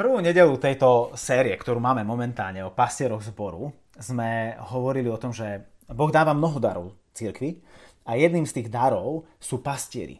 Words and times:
Prvú 0.00 0.16
nedelu 0.16 0.56
tejto 0.56 1.12
série, 1.12 1.52
ktorú 1.52 1.76
máme 1.76 2.00
momentálne 2.08 2.64
o 2.64 2.72
pastieroch 2.72 3.20
zboru, 3.20 3.68
sme 4.00 4.56
hovorili 4.72 5.12
o 5.12 5.20
tom, 5.20 5.28
že 5.28 5.60
Boh 5.92 6.08
dáva 6.08 6.32
mnoho 6.32 6.56
darov 6.56 6.96
cirkvi 7.12 7.60
a 8.08 8.16
jedným 8.16 8.48
z 8.48 8.56
tých 8.56 8.72
darov 8.72 9.28
sú 9.36 9.60
pastieri. 9.60 10.16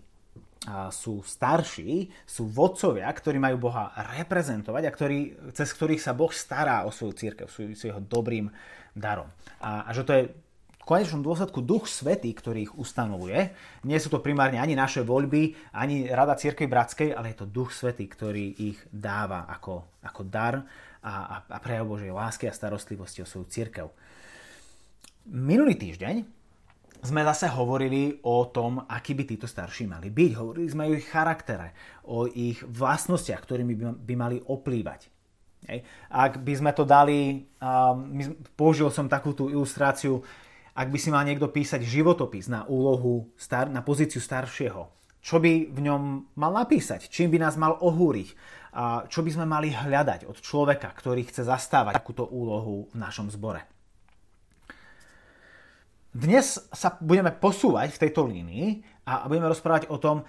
A 0.69 0.93
sú 0.93 1.24
starší, 1.24 2.12
sú 2.29 2.53
vodcovia, 2.53 3.08
ktorí 3.08 3.40
majú 3.40 3.72
Boha 3.72 3.96
reprezentovať 4.21 4.85
a 4.85 4.93
ktorý, 4.93 5.19
cez 5.56 5.72
ktorých 5.72 6.04
sa 6.04 6.12
Boh 6.12 6.28
stará 6.28 6.85
o 6.85 6.92
svoju 6.92 7.17
církev, 7.17 7.49
sú 7.49 7.65
jeho 7.72 8.04
dobrým 8.04 8.53
darom. 8.92 9.33
A, 9.65 9.88
a 9.88 9.97
že 9.97 10.04
to 10.04 10.12
je 10.12 10.28
konečnom 10.85 11.22
dôsledku 11.22 11.62
Duch 11.62 11.87
Svetý, 11.87 12.35
ktorý 12.35 12.67
ich 12.67 12.74
ustanovuje. 12.74 13.53
Nie 13.87 13.99
sú 14.03 14.10
to 14.10 14.24
primárne 14.24 14.58
ani 14.58 14.74
naše 14.74 15.06
voľby, 15.06 15.72
ani 15.76 16.09
Rada 16.10 16.34
Církvy 16.34 16.66
Bratskej, 16.66 17.14
ale 17.14 17.33
je 17.33 17.45
to 17.45 17.51
Duch 17.51 17.70
Svetý, 17.70 18.10
ktorý 18.10 18.59
ich 18.59 18.78
dáva 18.91 19.46
ako, 19.46 20.02
ako 20.02 20.23
dar 20.27 20.66
a, 21.05 21.12
a, 21.24 21.37
a 21.46 21.59
prejav 21.62 21.87
Božej 21.87 22.12
lásky 22.12 22.51
a 22.51 22.56
starostlivosti 22.56 23.23
o 23.23 23.28
svoju 23.28 23.46
církev. 23.48 23.87
Minulý 25.30 25.77
týždeň 25.78 26.40
sme 27.01 27.24
zase 27.24 27.48
hovorili 27.48 28.20
o 28.28 28.45
tom, 28.52 28.84
akí 28.84 29.16
by 29.16 29.24
títo 29.24 29.48
starší 29.48 29.88
mali 29.88 30.12
byť. 30.12 30.30
Hovorili 30.37 30.68
sme 30.68 30.84
o 30.84 30.96
ich 30.96 31.09
charaktere, 31.09 31.73
o 32.04 32.28
ich 32.28 32.60
vlastnostiach, 32.60 33.40
ktorými 33.40 33.73
by, 33.73 33.84
by 34.04 34.15
mali 34.16 34.37
oplývať. 34.37 35.09
Ak 36.12 36.40
by 36.40 36.52
sme 36.56 36.73
to 36.73 36.84
dali, 36.88 37.46
um, 37.60 38.37
použil 38.56 38.88
som 38.92 39.09
takú 39.09 39.32
tú 39.37 39.48
ilustráciu, 39.48 40.20
ak 40.74 40.88
by 40.88 40.98
si 40.98 41.10
mal 41.10 41.27
niekto 41.27 41.51
písať 41.51 41.83
životopis 41.83 42.47
na 42.47 42.66
úlohu, 42.66 43.30
star, 43.34 43.66
na 43.66 43.83
pozíciu 43.83 44.23
staršieho, 44.23 44.88
čo 45.20 45.37
by 45.37 45.69
v 45.69 45.80
ňom 45.84 46.02
mal 46.38 46.52
napísať, 46.55 47.12
čím 47.12 47.34
by 47.34 47.38
nás 47.43 47.60
mal 47.60 47.77
ohúriť, 47.77 48.29
a 48.70 49.05
čo 49.10 49.27
by 49.27 49.30
sme 49.34 49.46
mali 49.51 49.74
hľadať 49.74 50.30
od 50.30 50.38
človeka, 50.38 50.95
ktorý 50.95 51.27
chce 51.27 51.43
zastávať 51.43 51.98
takúto 51.98 52.24
úlohu 52.30 52.87
v 52.95 52.96
našom 52.96 53.27
zbore. 53.29 53.66
Dnes 56.10 56.59
sa 56.74 56.99
budeme 56.99 57.30
posúvať 57.30 57.95
v 57.95 58.01
tejto 58.07 58.27
línii 58.27 58.82
a 59.07 59.30
budeme 59.30 59.51
rozprávať 59.51 59.90
o 59.90 59.99
tom, 59.99 60.27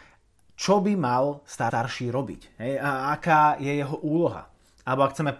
čo 0.54 0.78
by 0.78 0.94
mal 0.94 1.42
starší 1.46 2.14
robiť. 2.14 2.42
Hej? 2.62 2.74
A 2.78 3.14
aká 3.18 3.58
je 3.58 3.82
jeho 3.82 3.98
úloha. 4.06 4.46
Alebo 4.86 5.06
ak 5.06 5.14
chceme 5.18 5.32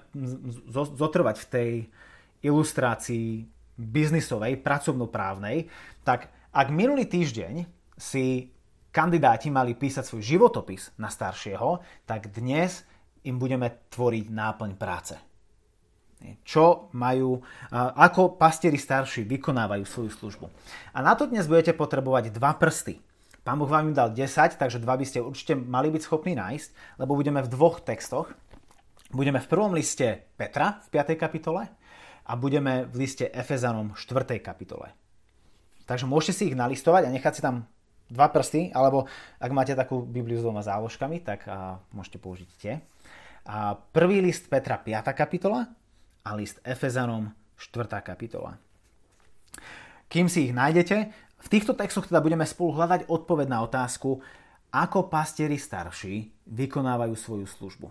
zotrvať 0.74 1.36
v 1.46 1.50
tej 1.50 1.72
ilustrácii 2.42 3.46
biznisovej, 3.82 4.62
pracovnoprávnej, 4.62 5.66
tak 6.06 6.30
ak 6.54 6.68
minulý 6.70 7.10
týždeň 7.10 7.66
si 7.98 8.54
kandidáti 8.92 9.48
mali 9.50 9.74
písať 9.74 10.04
svoj 10.04 10.24
životopis 10.24 10.94
na 11.00 11.08
staršieho, 11.08 11.82
tak 12.06 12.30
dnes 12.30 12.84
im 13.24 13.40
budeme 13.40 13.88
tvoriť 13.90 14.26
náplň 14.30 14.72
práce. 14.76 15.16
Čo 16.46 16.94
majú, 16.94 17.42
ako 17.74 18.38
pastieri 18.38 18.78
starší 18.78 19.26
vykonávajú 19.26 19.84
svoju 19.90 20.12
službu. 20.14 20.46
A 20.94 21.02
na 21.02 21.18
to 21.18 21.26
dnes 21.26 21.50
budete 21.50 21.74
potrebovať 21.74 22.30
dva 22.30 22.54
prsty. 22.54 23.02
Pán 23.42 23.58
Boh 23.58 23.66
vám 23.66 23.90
im 23.90 23.98
dal 23.98 24.14
10, 24.14 24.30
takže 24.54 24.78
dva 24.78 25.02
by 25.02 25.06
ste 25.08 25.18
určite 25.18 25.58
mali 25.58 25.90
byť 25.90 26.02
schopní 26.06 26.38
nájsť, 26.38 27.02
lebo 27.02 27.18
budeme 27.18 27.42
v 27.42 27.50
dvoch 27.50 27.82
textoch. 27.82 28.30
Budeme 29.10 29.42
v 29.42 29.50
prvom 29.50 29.74
liste 29.74 30.30
Petra 30.38 30.78
v 30.86 31.02
5. 31.02 31.18
kapitole 31.18 31.74
a 32.32 32.40
budeme 32.40 32.88
v 32.88 33.04
liste 33.04 33.28
Efezanom 33.28 33.92
4. 33.92 34.40
kapitole. 34.40 34.96
Takže 35.84 36.08
môžete 36.08 36.32
si 36.32 36.44
ich 36.48 36.56
nalistovať 36.56 37.04
a 37.04 37.12
nechať 37.12 37.34
si 37.36 37.42
tam 37.44 37.68
dva 38.08 38.32
prsty, 38.32 38.72
alebo 38.72 39.04
ak 39.36 39.52
máte 39.52 39.76
takú 39.76 40.00
Bibliu 40.00 40.40
s 40.40 40.44
dvoma 40.48 40.64
záložkami, 40.64 41.20
tak 41.20 41.44
a, 41.52 41.84
môžete 41.92 42.24
použiť 42.24 42.50
tie. 42.56 42.80
A 43.44 43.76
prvý 43.76 44.24
list 44.24 44.48
Petra 44.48 44.80
5. 44.80 45.12
kapitola 45.12 45.68
a 46.24 46.32
list 46.40 46.64
Efezanom 46.64 47.36
4. 47.60 48.00
kapitola. 48.00 48.56
Kým 50.08 50.32
si 50.32 50.48
ich 50.48 50.56
nájdete, 50.56 50.98
v 51.36 51.48
týchto 51.52 51.76
textoch 51.76 52.08
teda 52.08 52.24
budeme 52.24 52.48
spolu 52.48 52.80
hľadať 52.80 53.12
odpoveď 53.12 53.48
na 53.52 53.60
otázku, 53.68 54.24
ako 54.72 55.12
pastieri 55.12 55.60
starší 55.60 56.32
vykonávajú 56.48 57.12
svoju 57.12 57.44
službu. 57.44 57.88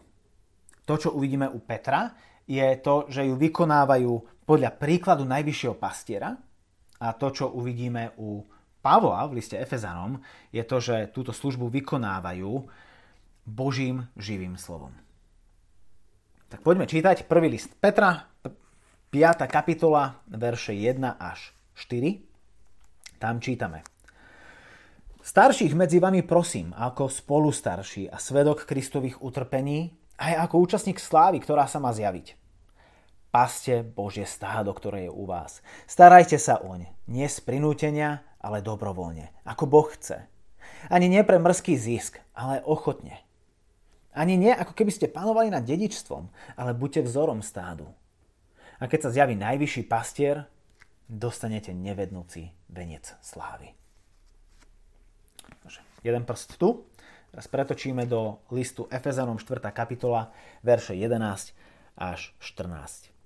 To, 0.88 0.94
čo 0.96 1.12
uvidíme 1.12 1.44
u 1.44 1.60
Petra, 1.60 2.16
je 2.50 2.66
to, 2.82 3.06
že 3.06 3.30
ju 3.30 3.38
vykonávajú 3.38 4.42
podľa 4.42 4.74
príkladu 4.74 5.22
najvyššieho 5.22 5.78
pastiera 5.78 6.34
a 6.98 7.14
to, 7.14 7.30
čo 7.30 7.54
uvidíme 7.54 8.18
u 8.18 8.42
Pavla 8.82 9.22
v 9.30 9.38
liste 9.38 9.54
Efezanom, 9.54 10.18
je 10.50 10.64
to, 10.66 10.82
že 10.82 11.14
túto 11.14 11.30
službu 11.30 11.70
vykonávajú 11.70 12.50
Božím 13.46 14.10
živým 14.18 14.58
slovom. 14.58 14.90
Tak 16.50 16.66
poďme 16.66 16.90
čítať 16.90 17.30
prvý 17.30 17.54
list 17.54 17.70
Petra, 17.78 18.26
5. 18.42 19.46
kapitola, 19.46 20.18
verše 20.26 20.74
1 20.74 20.98
až 21.22 21.54
4. 21.78 23.22
Tam 23.22 23.38
čítame. 23.38 23.86
Starších 25.20 25.76
medzi 25.76 26.00
vami 26.00 26.24
prosím, 26.24 26.72
ako 26.72 27.12
spolustarší 27.12 28.08
a 28.08 28.16
svedok 28.16 28.64
Kristových 28.64 29.20
utrpení, 29.20 29.92
aj 30.16 30.48
ako 30.48 30.54
účastník 30.64 30.96
slávy, 30.96 31.38
ktorá 31.44 31.68
sa 31.68 31.76
má 31.76 31.92
zjaviť. 31.92 32.39
Paste 33.30 33.86
Božie 33.86 34.26
stádo, 34.26 34.74
ktoré 34.74 35.06
je 35.06 35.12
u 35.14 35.22
vás. 35.22 35.62
Starajte 35.86 36.34
sa 36.34 36.58
oň, 36.58 36.90
nie 37.06 37.30
z 37.30 37.38
prinútenia, 37.46 38.26
ale 38.42 38.58
dobrovoľne, 38.58 39.30
ako 39.46 39.64
Boh 39.70 39.86
chce. 39.86 40.26
Ani 40.90 41.06
nie 41.06 41.22
pre 41.22 41.38
mrzký 41.38 41.78
zisk, 41.78 42.18
ale 42.34 42.58
ochotne. 42.66 43.22
Ani 44.10 44.34
nie, 44.34 44.50
ako 44.50 44.74
keby 44.74 44.90
ste 44.90 45.06
panovali 45.06 45.54
nad 45.54 45.62
dedičstvom, 45.62 46.26
ale 46.58 46.74
buďte 46.74 47.06
vzorom 47.06 47.38
stádu. 47.46 47.86
A 48.82 48.90
keď 48.90 49.06
sa 49.06 49.14
zjaví 49.14 49.38
najvyšší 49.38 49.86
pastier, 49.86 50.50
dostanete 51.06 51.70
nevednúci 51.70 52.50
venec 52.66 53.14
slávy. 53.22 53.78
Jeden 56.00 56.24
prst 56.24 56.56
tu. 56.56 56.88
Teraz 57.30 57.46
pretočíme 57.46 58.10
do 58.10 58.42
listu 58.50 58.90
Efezanom 58.90 59.38
4. 59.38 59.62
kapitola, 59.70 60.34
verše 60.66 60.98
11 60.98 61.54
až 61.94 62.34
14. 62.42 63.19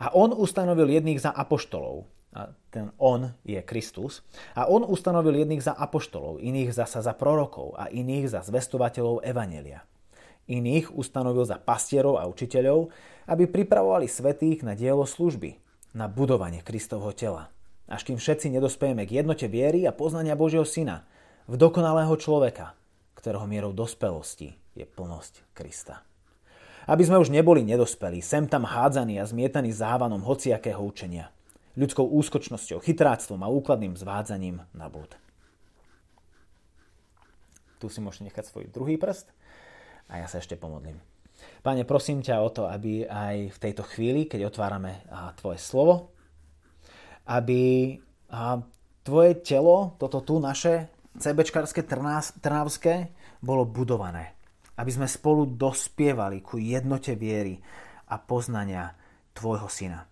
A 0.00 0.12
on 0.14 0.32
ustanovil 0.32 0.88
jedných 0.88 1.20
za 1.20 1.30
apoštolov. 1.32 2.08
A 2.36 2.52
ten 2.68 2.92
on 3.00 3.32
je 3.42 3.56
Kristus. 3.64 4.20
A 4.52 4.68
on 4.68 4.84
ustanovil 4.84 5.40
jedných 5.42 5.64
za 5.64 5.72
apoštolov, 5.72 6.44
iných 6.44 6.76
zasa 6.76 7.00
za 7.00 7.16
prorokov 7.16 7.72
a 7.76 7.88
iných 7.88 8.28
za 8.28 8.40
zvestovateľov 8.44 9.24
Evanelia. 9.24 9.84
Iných 10.48 10.92
ustanovil 10.92 11.44
za 11.44 11.60
pastierov 11.60 12.20
a 12.20 12.28
učiteľov, 12.28 12.88
aby 13.28 13.44
pripravovali 13.44 14.08
svetých 14.08 14.64
na 14.64 14.72
dielo 14.72 15.04
služby, 15.04 15.60
na 15.92 16.08
budovanie 16.08 16.64
Kristovho 16.64 17.12
tela. 17.12 17.52
Až 17.88 18.04
kým 18.04 18.20
všetci 18.20 18.52
nedospejeme 18.52 19.08
k 19.08 19.24
jednote 19.24 19.48
viery 19.48 19.88
a 19.88 19.96
poznania 19.96 20.36
Božieho 20.36 20.64
Syna, 20.64 21.08
v 21.48 21.56
dokonalého 21.56 22.12
človeka, 22.20 22.76
ktorého 23.16 23.48
mierou 23.48 23.72
dospelosti 23.72 24.52
je 24.76 24.84
plnosť 24.84 25.56
Krista. 25.56 26.07
Aby 26.88 27.04
sme 27.04 27.20
už 27.20 27.28
neboli 27.28 27.60
nedospelí, 27.68 28.24
sem 28.24 28.48
tam 28.48 28.64
hádzaní 28.64 29.20
a 29.20 29.28
zmietaní 29.28 29.68
závanom 29.76 30.24
hociakého 30.24 30.80
učenia, 30.80 31.28
ľudskou 31.76 32.08
úskočnosťou, 32.08 32.80
chytráctvom 32.80 33.44
a 33.44 33.52
úkladným 33.52 33.92
zvádzaním 33.92 34.64
na 34.72 34.88
búd. 34.88 35.12
Tu 37.76 37.92
si 37.92 38.00
môžete 38.00 38.32
nechať 38.32 38.44
svoj 38.48 38.72
druhý 38.72 38.96
prst 38.96 39.28
a 40.08 40.24
ja 40.24 40.26
sa 40.32 40.40
ešte 40.40 40.56
pomodlím. 40.56 40.96
Pane, 41.60 41.84
prosím 41.84 42.24
ťa 42.24 42.40
o 42.40 42.48
to, 42.48 42.64
aby 42.66 43.04
aj 43.04 43.52
v 43.52 43.58
tejto 43.62 43.84
chvíli, 43.84 44.24
keď 44.24 44.48
otvárame 44.48 45.04
Tvoje 45.38 45.60
slovo, 45.60 46.16
aby 47.28 47.94
Tvoje 49.04 49.32
telo, 49.44 49.94
toto 50.00 50.24
tu 50.24 50.40
naše 50.40 50.88
CBčkarské 51.20 51.84
trnavské, 52.40 53.12
bolo 53.44 53.68
budované 53.68 54.37
aby 54.78 54.90
sme 54.94 55.10
spolu 55.10 55.44
dospievali 55.58 56.38
ku 56.38 56.56
jednote 56.62 57.18
viery 57.18 57.58
a 58.08 58.16
poznania 58.22 58.94
Tvojho 59.34 59.66
Syna. 59.66 60.06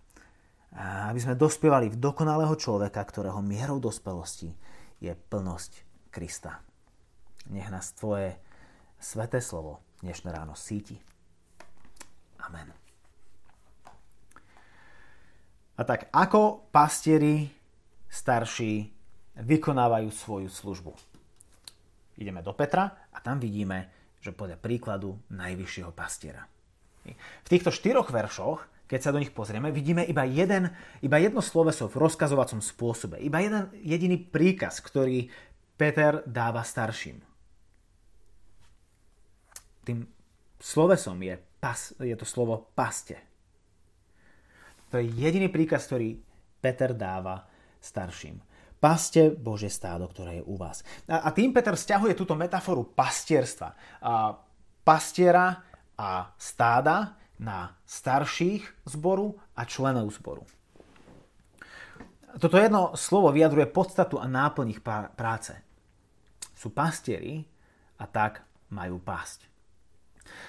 A 0.75 1.09
aby 1.09 1.23
sme 1.23 1.39
dospievali 1.39 1.87
v 1.87 1.97
dokonalého 1.97 2.53
človeka, 2.59 2.99
ktorého 2.99 3.39
mierou 3.39 3.79
dospelosti 3.79 4.51
je 4.99 5.15
plnosť 5.15 5.71
Krista. 6.11 6.59
Nech 7.47 7.71
nás 7.71 7.95
Tvoje 7.95 8.35
sveté 8.99 9.39
slovo 9.39 9.79
dnešné 10.03 10.29
ráno 10.29 10.53
síti. 10.53 10.99
Amen. 12.43 12.69
A 15.77 15.81
tak 15.85 16.09
ako 16.11 16.69
pastieri 16.73 17.47
starší 18.09 18.89
vykonávajú 19.37 20.09
svoju 20.09 20.49
službu? 20.49 20.91
Ideme 22.17 22.41
do 22.41 22.53
Petra 22.57 23.09
a 23.13 23.17
tam 23.21 23.37
vidíme, 23.37 23.96
že 24.27 24.35
podľa 24.35 24.59
príkladu 24.59 25.15
najvyššieho 25.31 25.95
pastiera. 25.95 26.43
V 27.07 27.47
týchto 27.47 27.71
štyroch 27.71 28.11
veršoch, 28.11 28.67
keď 28.91 28.99
sa 28.99 29.11
do 29.15 29.23
nich 29.23 29.31
pozrieme, 29.31 29.71
vidíme 29.71 30.03
iba, 30.03 30.27
jeden, 30.27 30.71
iba 30.99 31.17
jedno 31.19 31.39
sloveso 31.39 31.87
v 31.87 31.95
rozkazovacom 31.95 32.59
spôsobe. 32.59 33.15
Iba 33.23 33.39
jeden 33.39 33.63
jediný 33.79 34.19
príkaz, 34.19 34.83
ktorý 34.83 35.31
Peter 35.79 36.23
dáva 36.27 36.67
starším. 36.67 37.23
Tým 39.87 40.03
slovesom 40.59 41.15
je, 41.23 41.39
pas, 41.63 41.95
je 41.95 42.15
to 42.19 42.27
slovo 42.27 42.67
paste. 42.75 43.15
To 44.91 44.99
je 44.99 45.07
jediný 45.15 45.47
príkaz, 45.47 45.87
ktorý 45.87 46.19
Peter 46.59 46.91
dáva 46.91 47.47
starším. 47.79 48.39
Paste 48.77 49.33
Bože 49.33 49.73
stádo, 49.73 50.05
ktoré 50.09 50.41
je 50.41 50.47
u 50.47 50.53
vás. 50.53 50.85
A, 51.09 51.25
a 51.25 51.29
tým 51.33 51.49
Peter 51.49 51.73
stiahuje 51.73 52.13
túto 52.13 52.37
metaforu 52.37 52.85
pastierstva. 52.85 53.69
A 54.05 54.37
pastiera 54.85 55.65
a 55.97 56.31
stáda 56.37 57.17
na 57.41 57.73
starších 57.85 58.85
zboru 58.85 59.33
a 59.57 59.65
členov 59.65 60.13
zboru. 60.13 60.45
Toto 62.37 62.57
jedno 62.57 62.93
slovo 62.93 63.33
vyjadruje 63.33 63.65
podstatu 63.73 64.21
a 64.21 64.29
náplň 64.29 64.67
ich 64.77 64.81
práce. 65.17 65.57
Sú 66.53 66.69
pastieri 66.69 67.41
a 67.97 68.05
tak 68.05 68.45
majú 68.69 69.01
pásť. 69.01 69.49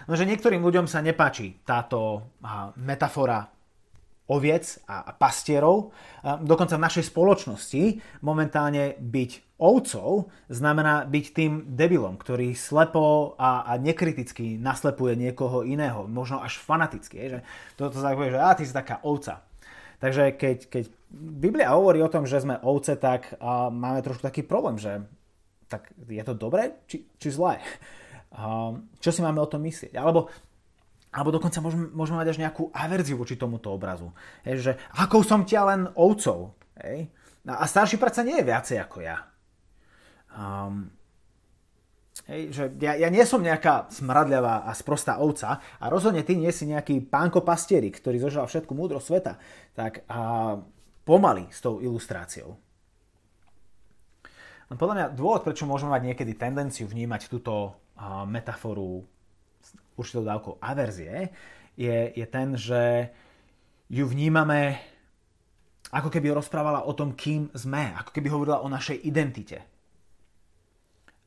Nože 0.05 0.29
niektorým 0.29 0.61
ľuďom 0.61 0.85
sa 0.85 1.01
nepáči 1.01 1.65
táto 1.65 2.29
metafora 2.77 3.47
oviec 4.29 4.85
a 4.85 5.17
pastierov. 5.17 5.91
Dokonca 6.23 6.77
v 6.77 6.85
našej 6.85 7.05
spoločnosti 7.09 7.83
momentálne 8.21 8.95
byť 9.01 9.59
ovcov 9.59 10.31
znamená 10.47 11.03
byť 11.09 11.25
tým 11.35 11.53
debilom, 11.75 12.15
ktorý 12.15 12.55
slepo 12.55 13.35
a, 13.35 13.67
a 13.67 13.75
nekriticky 13.75 14.55
naslepuje 14.55 15.19
niekoho 15.19 15.67
iného, 15.67 16.07
možno 16.07 16.39
až 16.39 16.63
fanaticky. 16.63 17.19
Že 17.19 17.39
toto 17.75 17.99
sa 17.99 18.15
povie, 18.15 18.37
že 18.37 18.39
a, 18.39 18.55
ty 18.55 18.63
si 18.63 18.71
taká 18.71 19.03
ovca. 19.03 19.43
Takže 19.99 20.39
keď, 20.39 20.57
keď 20.71 20.85
Biblia 21.11 21.75
hovorí 21.75 21.99
o 21.99 22.13
tom, 22.13 22.23
že 22.23 22.39
sme 22.39 22.63
ovce, 22.63 22.95
tak 22.95 23.35
a, 23.43 23.67
máme 23.67 23.99
trošku 24.07 24.23
taký 24.23 24.47
problém, 24.47 24.79
že 24.79 25.03
tak 25.67 25.91
je 26.07 26.23
to 26.23 26.39
dobré 26.39 26.79
či, 26.87 27.03
či 27.19 27.29
zlé? 27.35 27.59
A, 28.31 28.79
čo 29.03 29.11
si 29.11 29.25
máme 29.27 29.43
o 29.43 29.51
tom 29.51 29.67
myslieť? 29.67 29.99
Alebo 29.99 30.31
alebo 31.09 31.33
dokonca 31.33 31.59
môžeme, 31.65 31.89
môžeme 31.97 32.21
mať 32.21 32.37
až 32.37 32.39
nejakú 32.45 32.69
averziu 32.71 33.17
voči 33.17 33.41
tomuto 33.41 33.73
obrazu. 33.73 34.13
Hej, 34.45 34.57
že 34.61 34.73
akou 34.93 35.25
som 35.25 35.45
ťa 35.49 35.61
len 35.65 35.81
ovcov. 35.97 36.53
Hej? 36.77 37.09
A 37.49 37.65
starší 37.65 37.97
predsa 37.97 38.21
nie 38.21 38.37
je 38.37 38.49
viacej 38.49 38.77
ako 38.77 38.99
ja. 39.01 39.25
Um, 40.37 40.93
hej, 42.29 42.53
že 42.53 42.65
ja, 42.77 42.93
ja 43.01 43.09
nie 43.09 43.25
som 43.25 43.41
nejaká 43.41 43.89
smradľavá 43.89 44.69
a 44.69 44.71
sprostá 44.77 45.17
ovca 45.17 45.65
a 45.81 45.85
rozhodne 45.89 46.21
ty 46.29 46.37
nie 46.37 46.53
si 46.53 46.69
nejaký 46.69 47.09
pánko 47.09 47.41
pastierik, 47.41 47.97
ktorý 47.97 48.21
zožal 48.21 48.45
všetku 48.45 48.77
múdro 48.77 49.01
sveta. 49.01 49.41
Tak 49.73 50.05
a 50.13 50.21
pomaly 51.09 51.49
s 51.49 51.65
tou 51.65 51.81
ilustráciou. 51.81 52.61
No 54.69 54.77
podľa 54.77 54.95
mňa 54.95 55.07
dôvod, 55.17 55.41
prečo 55.41 55.65
môžeme 55.65 55.97
mať 55.97 56.13
niekedy 56.13 56.37
tendenciu 56.37 56.85
vnímať 56.85 57.33
túto 57.33 57.81
metaforu 58.29 59.09
určitou 59.99 60.23
dávkou 60.23 60.63
averzie, 60.63 61.35
je, 61.75 62.15
je 62.15 62.27
ten, 62.31 62.55
že 62.55 63.11
ju 63.91 64.05
vnímame 64.07 64.79
ako 65.89 66.13
keby 66.13 66.37
rozprávala 66.37 66.85
o 66.85 66.93
tom, 66.93 67.17
kým 67.17 67.49
sme, 67.57 67.97
ako 67.97 68.11
keby 68.13 68.29
hovorila 68.29 68.61
o 68.61 68.69
našej 68.69 69.03
identite. 69.09 69.59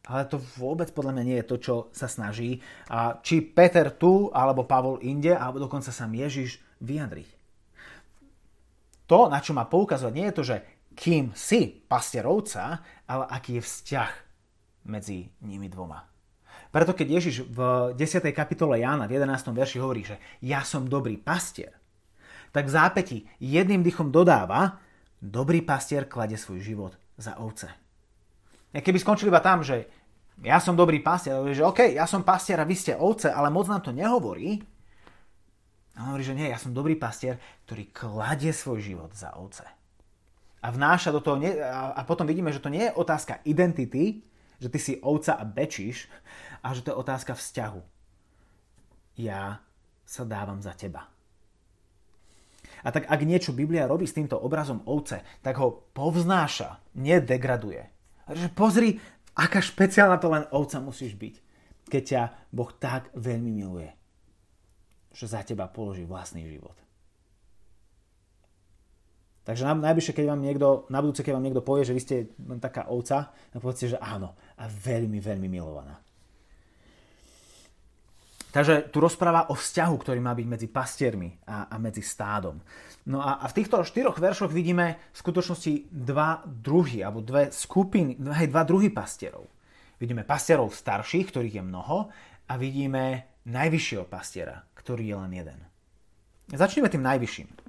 Ale 0.05 0.25
to 0.25 0.41
vôbec 0.57 0.89
podľa 0.93 1.13
mňa 1.17 1.23
nie 1.25 1.37
je 1.41 1.49
to, 1.49 1.57
čo 1.61 1.75
sa 1.93 2.09
snaží. 2.09 2.57
A 2.89 3.21
či 3.21 3.41
Peter 3.41 3.93
tu, 3.93 4.33
alebo 4.33 4.65
Pavol 4.65 5.01
inde, 5.05 5.33
alebo 5.33 5.61
dokonca 5.61 5.93
sa 5.93 6.09
Ježiš 6.09 6.57
vyjadriť. 6.81 7.29
To, 9.05 9.29
na 9.29 9.43
čo 9.43 9.53
má 9.53 9.69
poukazovať, 9.69 10.13
nie 10.13 10.27
je 10.29 10.37
to, 10.37 10.43
že 10.43 10.57
kým 10.97 11.31
si 11.37 11.69
pastierovca, 11.85 12.81
ale 13.07 13.23
aký 13.29 13.61
je 13.61 13.63
vzťah 13.63 14.11
medzi 14.89 15.29
nimi 15.45 15.69
dvoma. 15.69 16.10
Preto 16.71 16.95
keď 16.95 17.07
Ježiš 17.19 17.43
v 17.51 17.91
10. 17.99 18.31
kapitole 18.31 18.79
Jána 18.79 19.03
v 19.03 19.19
11. 19.19 19.51
verši 19.51 19.77
hovorí, 19.83 20.07
že 20.07 20.15
ja 20.39 20.63
som 20.63 20.87
dobrý 20.87 21.19
pastier, 21.19 21.75
tak 22.55 22.71
v 22.71 22.75
zápäti 22.75 23.17
jedným 23.43 23.83
dychom 23.83 24.07
dodáva, 24.07 24.79
dobrý 25.19 25.59
pastier 25.59 26.07
klade 26.07 26.39
svoj 26.39 26.63
život 26.63 26.93
za 27.19 27.35
ovce. 27.43 27.67
A 28.71 28.79
keby 28.79 29.03
skončili 29.03 29.27
iba 29.27 29.43
tam, 29.43 29.67
že 29.67 29.91
ja 30.39 30.63
som 30.63 30.79
dobrý 30.79 31.03
pastier, 31.03 31.35
hovorí, 31.35 31.51
že 31.51 31.67
OK, 31.67 31.91
ja 31.91 32.07
som 32.07 32.23
pastier 32.23 32.55
a 32.57 32.65
vy 32.65 32.73
ste 32.73 32.95
ovce, 32.95 33.27
ale 33.27 33.51
moc 33.51 33.67
nám 33.67 33.83
to 33.83 33.91
nehovorí. 33.91 34.63
A 35.99 36.07
on 36.07 36.15
hovorí, 36.15 36.23
že 36.23 36.33
nie, 36.39 36.47
ja 36.47 36.55
som 36.55 36.71
dobrý 36.71 36.95
pastier, 36.95 37.35
ktorý 37.67 37.91
kladie 37.91 38.55
svoj 38.55 38.79
život 38.79 39.11
za 39.11 39.35
ovce. 39.35 39.67
A 40.63 40.71
vnáša 40.71 41.11
do 41.11 41.19
toho, 41.19 41.35
a 41.67 41.99
potom 42.07 42.23
vidíme, 42.23 42.55
že 42.55 42.63
to 42.63 42.71
nie 42.71 42.87
je 42.87 42.95
otázka 42.95 43.43
identity, 43.43 44.23
že 44.61 44.69
ty 44.69 44.77
si 44.77 44.93
ovca 45.01 45.33
a 45.33 45.43
bečíš, 45.43 46.05
a 46.61 46.77
že 46.77 46.85
to 46.85 46.93
je 46.93 47.01
otázka 47.01 47.33
vzťahu. 47.33 47.81
Ja 49.17 49.65
sa 50.05 50.23
dávam 50.23 50.61
za 50.61 50.77
teba. 50.77 51.09
A 52.81 52.89
tak 52.89 53.09
ak 53.09 53.21
niečo 53.25 53.53
Biblia 53.53 53.89
robí 53.89 54.05
s 54.05 54.17
týmto 54.17 54.37
obrazom 54.37 54.85
ovce, 54.85 55.25
tak 55.41 55.57
ho 55.57 55.89
povznáša, 55.93 56.81
nedegraduje. 56.97 57.81
A 58.25 58.37
že 58.37 58.49
pozri, 58.53 58.97
aká 59.37 59.61
špeciálna 59.61 60.17
to 60.21 60.29
len 60.29 60.45
ovca 60.53 60.77
musíš 60.81 61.17
byť, 61.17 61.35
keď 61.89 62.03
ťa 62.05 62.21
Boh 62.53 62.71
tak 62.77 63.09
veľmi 63.17 63.51
miluje, 63.53 63.89
že 65.13 65.25
za 65.29 65.41
teba 65.41 65.69
položí 65.69 66.05
vlastný 66.05 66.45
život. 66.45 66.77
Takže 69.41 69.65
na, 69.65 69.73
najbližšie, 69.73 70.13
keď 70.13 70.25
vám 70.29 70.41
niekto, 70.41 70.85
na 70.93 71.01
budúce, 71.01 71.25
keď 71.25 71.33
vám 71.33 71.45
niekto 71.49 71.65
povie, 71.65 71.81
že 71.81 71.97
vy 71.97 72.01
ste 72.01 72.15
taká 72.61 72.85
ovca, 72.93 73.33
tak 73.33 73.59
povedzte, 73.59 73.97
že 73.97 73.97
áno. 73.97 74.37
A 74.61 74.69
veľmi, 74.69 75.17
veľmi 75.17 75.49
milovaná. 75.49 75.97
Takže 78.51 78.91
tu 78.91 78.99
rozpráva 78.99 79.47
o 79.47 79.55
vzťahu, 79.55 79.95
ktorý 79.95 80.19
má 80.19 80.35
byť 80.35 80.47
medzi 80.47 80.67
pastiermi 80.67 81.39
a, 81.47 81.71
a 81.71 81.75
medzi 81.79 82.03
stádom. 82.03 82.59
No 83.07 83.23
a, 83.23 83.39
a 83.39 83.47
v 83.47 83.55
týchto 83.63 83.79
štyroch 83.81 84.19
veršoch 84.19 84.51
vidíme 84.51 84.99
v 85.15 85.17
skutočnosti 85.17 85.87
dva 85.89 86.43
druhy, 86.43 86.99
alebo 87.01 87.23
dve 87.23 87.49
skupiny, 87.49 88.19
hej, 88.19 88.51
dva 88.51 88.67
druhy 88.67 88.91
pastierov. 88.91 89.47
Vidíme 89.97 90.27
pastierov 90.27 90.75
starších, 90.75 91.31
ktorých 91.31 91.57
je 91.57 91.63
mnoho, 91.63 92.11
a 92.51 92.53
vidíme 92.59 93.31
najvyššieho 93.47 94.05
pastiera, 94.11 94.59
ktorý 94.75 95.07
je 95.07 95.15
len 95.15 95.31
jeden. 95.31 95.59
Začneme 96.51 96.91
tým 96.91 97.07
najvyšším. 97.07 97.60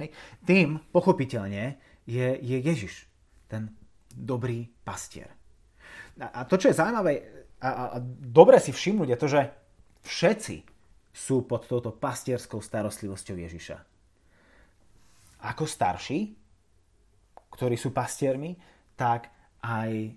Hej. 0.00 0.08
Tým, 0.48 0.80
pochopiteľne, 0.88 1.76
je, 2.08 2.28
je 2.40 2.56
Ježiš, 2.56 3.04
ten 3.46 3.68
dobrý 4.08 4.72
pastier. 4.82 5.28
A, 6.16 6.40
a 6.40 6.48
to, 6.48 6.56
čo 6.56 6.72
je 6.72 6.78
zaujímavé, 6.80 7.12
a, 7.60 7.68
a, 7.68 7.84
a 7.94 7.98
dobre 8.24 8.56
si 8.56 8.72
všimnúť 8.72 9.08
je 9.12 9.20
to, 9.20 9.28
že 9.28 9.42
všetci 10.08 10.56
sú 11.12 11.44
pod 11.44 11.68
touto 11.68 11.92
pastierskou 11.92 12.64
starostlivosťou 12.64 13.36
Ježiša. 13.36 13.78
Ako 15.44 15.64
starší, 15.68 16.32
ktorí 17.52 17.76
sú 17.76 17.92
pastiermi, 17.92 18.56
tak 18.96 19.28
aj 19.60 20.16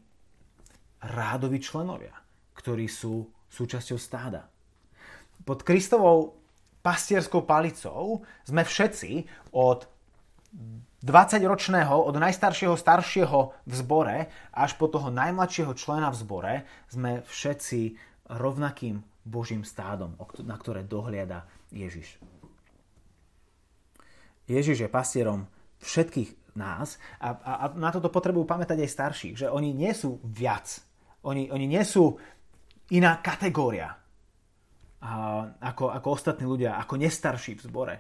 rádoví 1.04 1.60
členovia, 1.60 2.16
ktorí 2.56 2.88
sú 2.88 3.28
súčasťou 3.52 4.00
stáda. 4.00 4.48
Pod 5.44 5.68
Kristovou 5.68 6.43
pastierskou 6.84 7.48
palicou 7.48 8.28
sme 8.44 8.68
všetci 8.68 9.26
od 9.56 9.88
20-ročného, 11.04 11.96
od 11.96 12.16
najstaršieho 12.16 12.76
staršieho 12.76 13.40
v 13.66 13.74
zbore 13.74 14.18
až 14.54 14.72
po 14.76 14.92
toho 14.92 15.10
najmladšieho 15.10 15.74
člena 15.74 16.12
v 16.12 16.20
zbore 16.20 16.54
sme 16.92 17.24
všetci 17.26 17.98
rovnakým 18.38 19.02
Božím 19.24 19.64
stádom, 19.64 20.20
na 20.44 20.60
ktoré 20.60 20.84
dohliada 20.84 21.48
Ježiš. 21.72 22.20
Ježiš 24.48 24.84
je 24.84 24.90
pastierom 24.92 25.48
všetkých 25.80 26.60
nás 26.60 27.00
a, 27.20 27.32
a, 27.32 27.52
a 27.64 27.66
na 27.80 27.90
toto 27.92 28.12
potrebujú 28.12 28.44
pamätať 28.44 28.84
aj 28.84 28.92
starších, 28.92 29.36
že 29.44 29.48
oni 29.48 29.72
nie 29.72 29.96
sú 29.96 30.20
viac. 30.24 30.84
Oni, 31.24 31.48
oni 31.48 31.66
nie 31.68 31.84
sú 31.88 32.20
iná 32.92 33.24
kategória 33.24 34.03
a, 35.04 35.44
ako, 35.60 35.92
ako 35.92 36.08
ostatní 36.16 36.48
ľudia, 36.48 36.80
ako 36.80 36.96
nestarší 36.96 37.60
v 37.60 37.66
zbore, 37.68 37.96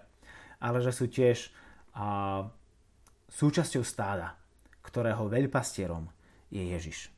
ale 0.63 0.79
že 0.79 0.95
sú 0.95 1.12
tiež 1.12 1.51
a, 2.00 2.48
súčasťou 3.27 3.83
stáda, 3.83 4.39
ktorého 4.79 5.27
veľpastierom 5.27 6.07
je 6.48 6.63
Ježiš. 6.63 7.12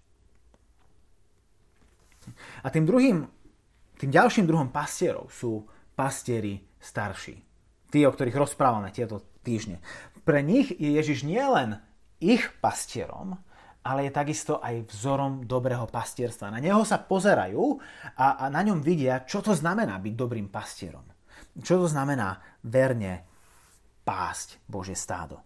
A 2.66 2.74
tým 2.74 2.90
druhým, 2.90 3.30
tým 4.02 4.10
ďalším 4.10 4.50
druhom 4.50 4.74
pastierov 4.74 5.30
sú 5.30 5.62
pastieri 5.94 6.58
starší. 6.82 7.38
Tí, 7.94 8.02
o 8.02 8.12
ktorých 8.12 8.42
rozprávame 8.42 8.90
tieto 8.90 9.22
týždne. 9.46 9.78
Pre 10.26 10.42
nich 10.42 10.74
je 10.74 10.98
Ježiš 10.98 11.22
nielen 11.22 11.78
ich 12.18 12.50
pastierom, 12.58 13.38
ale 13.86 14.10
je 14.10 14.18
takisto 14.18 14.58
aj 14.58 14.90
vzorom 14.90 15.46
dobrého 15.46 15.86
pastierstva. 15.86 16.50
Na 16.50 16.58
neho 16.58 16.82
sa 16.82 16.98
pozerajú 16.98 17.78
a, 18.18 18.42
a 18.42 18.46
na 18.50 18.66
ňom 18.66 18.82
vidia, 18.82 19.22
čo 19.30 19.46
to 19.46 19.54
znamená 19.54 20.02
byť 20.02 20.14
dobrým 20.18 20.50
pastierom. 20.50 21.06
Čo 21.54 21.86
to 21.86 21.88
znamená 21.88 22.42
verne 22.66 23.30
pásť 24.02 24.58
Bože 24.66 24.98
stádo. 24.98 25.38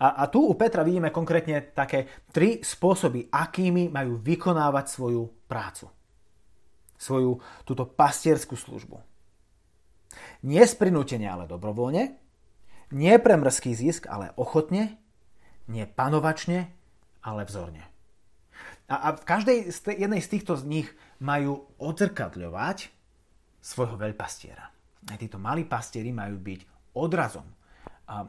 A, 0.00 0.24
a 0.24 0.32
tu 0.32 0.42
u 0.42 0.56
Petra 0.56 0.82
vidíme 0.82 1.12
konkrétne 1.12 1.70
také 1.70 2.26
tri 2.32 2.64
spôsoby, 2.64 3.28
akými 3.30 3.92
majú 3.92 4.18
vykonávať 4.18 4.86
svoju 4.88 5.22
prácu. 5.46 5.86
svoju 6.98 7.38
túto 7.62 7.86
pastierskú 7.86 8.58
službu. 8.58 8.98
Nie 10.42 10.66
z 10.66 10.74
prinútenia, 10.74 11.38
ale 11.38 11.46
dobrovoľne, 11.46 12.18
nie 12.90 13.14
pre 13.22 13.38
mrzký 13.38 13.76
zisk, 13.76 14.10
ale 14.10 14.34
ochotne, 14.34 14.98
nie 15.70 15.86
panovačne, 15.86 16.74
ale 17.28 17.44
vzorne. 17.44 17.84
A, 18.88 18.94
a 18.96 19.08
v 19.12 19.24
každej 19.28 19.58
z 19.68 19.78
te, 19.84 19.92
jednej 19.92 20.24
z 20.24 20.28
týchto 20.32 20.56
z 20.56 20.64
nich 20.64 20.88
majú 21.20 21.68
odzrkadľovať 21.76 22.88
svojho 23.60 24.00
veľpastiera. 24.00 24.64
Aj 25.12 25.18
títo 25.20 25.36
malí 25.36 25.68
pastieri 25.68 26.08
majú 26.08 26.40
byť 26.40 26.60
odrazom, 26.96 27.44
a 28.08 28.24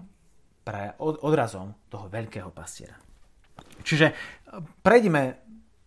pre, 0.68 1.00
od, 1.00 1.24
odrazom 1.24 1.72
toho 1.88 2.12
veľkého 2.12 2.52
pastiera. 2.52 3.00
Čiže 3.88 4.12
prejdime 4.84 5.40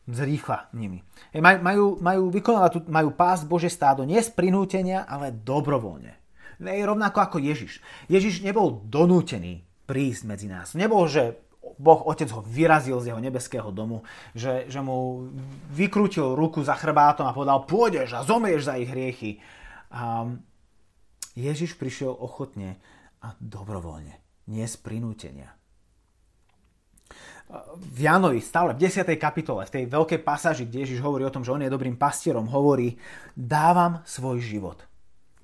zrýchla 0.08 0.72
nimi. 0.74 0.98
Majú, 1.38 2.02
majú 2.02 2.22
vykonávať, 2.32 2.90
majú 2.90 3.14
pásť 3.14 3.44
Bože 3.46 3.70
stádo 3.70 4.02
nie 4.02 4.18
z 4.18 4.34
prinútenia, 4.34 5.06
ale 5.06 5.30
dobrovoľne. 5.30 6.18
Je 6.58 6.84
rovnako 6.84 7.18
ako 7.22 7.38
Ježiš. 7.38 7.78
Ježiš 8.10 8.42
nebol 8.42 8.82
donútený 8.86 9.62
prísť 9.86 10.22
medzi 10.26 10.46
nás. 10.50 10.74
Nebol, 10.74 11.06
že 11.06 11.38
Boh 11.62 12.00
Otec 12.06 12.30
ho 12.34 12.42
vyrazil 12.42 12.98
z 12.98 13.14
jeho 13.14 13.20
nebeského 13.22 13.70
domu, 13.70 14.02
že, 14.34 14.66
že 14.66 14.82
mu 14.82 15.30
vykrútil 15.70 16.34
ruku 16.34 16.62
za 16.62 16.74
chrbátom 16.74 17.26
a 17.26 17.34
povedal, 17.34 17.64
pôjdeš 17.66 18.18
a 18.18 18.26
zomrieš 18.26 18.66
za 18.66 18.78
ich 18.78 18.90
hriechy. 18.90 19.38
A 19.94 20.26
Ježiš 21.38 21.78
prišiel 21.78 22.12
ochotne 22.12 22.76
a 23.22 23.38
dobrovoľne, 23.38 24.18
nie 24.50 24.66
z 24.66 24.76
prinútenia. 24.82 25.54
V 27.76 27.98
Jánovi 28.00 28.40
stále 28.40 28.72
v 28.72 28.88
10. 28.88 29.04
kapitole, 29.20 29.68
v 29.68 29.74
tej 29.76 29.84
veľkej 29.86 30.20
pasáži, 30.24 30.64
kde 30.64 30.88
Ježiš 30.88 31.04
hovorí 31.04 31.22
o 31.28 31.34
tom, 31.34 31.44
že 31.44 31.52
on 31.52 31.60
je 31.60 31.72
dobrým 31.72 32.00
pastierom, 32.00 32.48
hovorí, 32.48 32.96
dávam 33.36 34.00
svoj 34.08 34.40
život. 34.40 34.80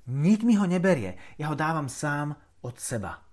Nik 0.09 0.41
mi 0.41 0.57
ho 0.57 0.65
neberie, 0.65 1.15
ja 1.37 1.53
ho 1.53 1.55
dávam 1.55 1.85
sám 1.85 2.33
od 2.65 2.75
seba. 2.81 3.28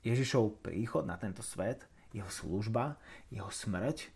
Ježišov 0.00 0.64
príchod 0.64 1.04
na 1.04 1.20
tento 1.20 1.44
svet, 1.44 1.84
jeho 2.10 2.28
služba, 2.28 2.96
jeho 3.30 3.48
smrť 3.52 4.10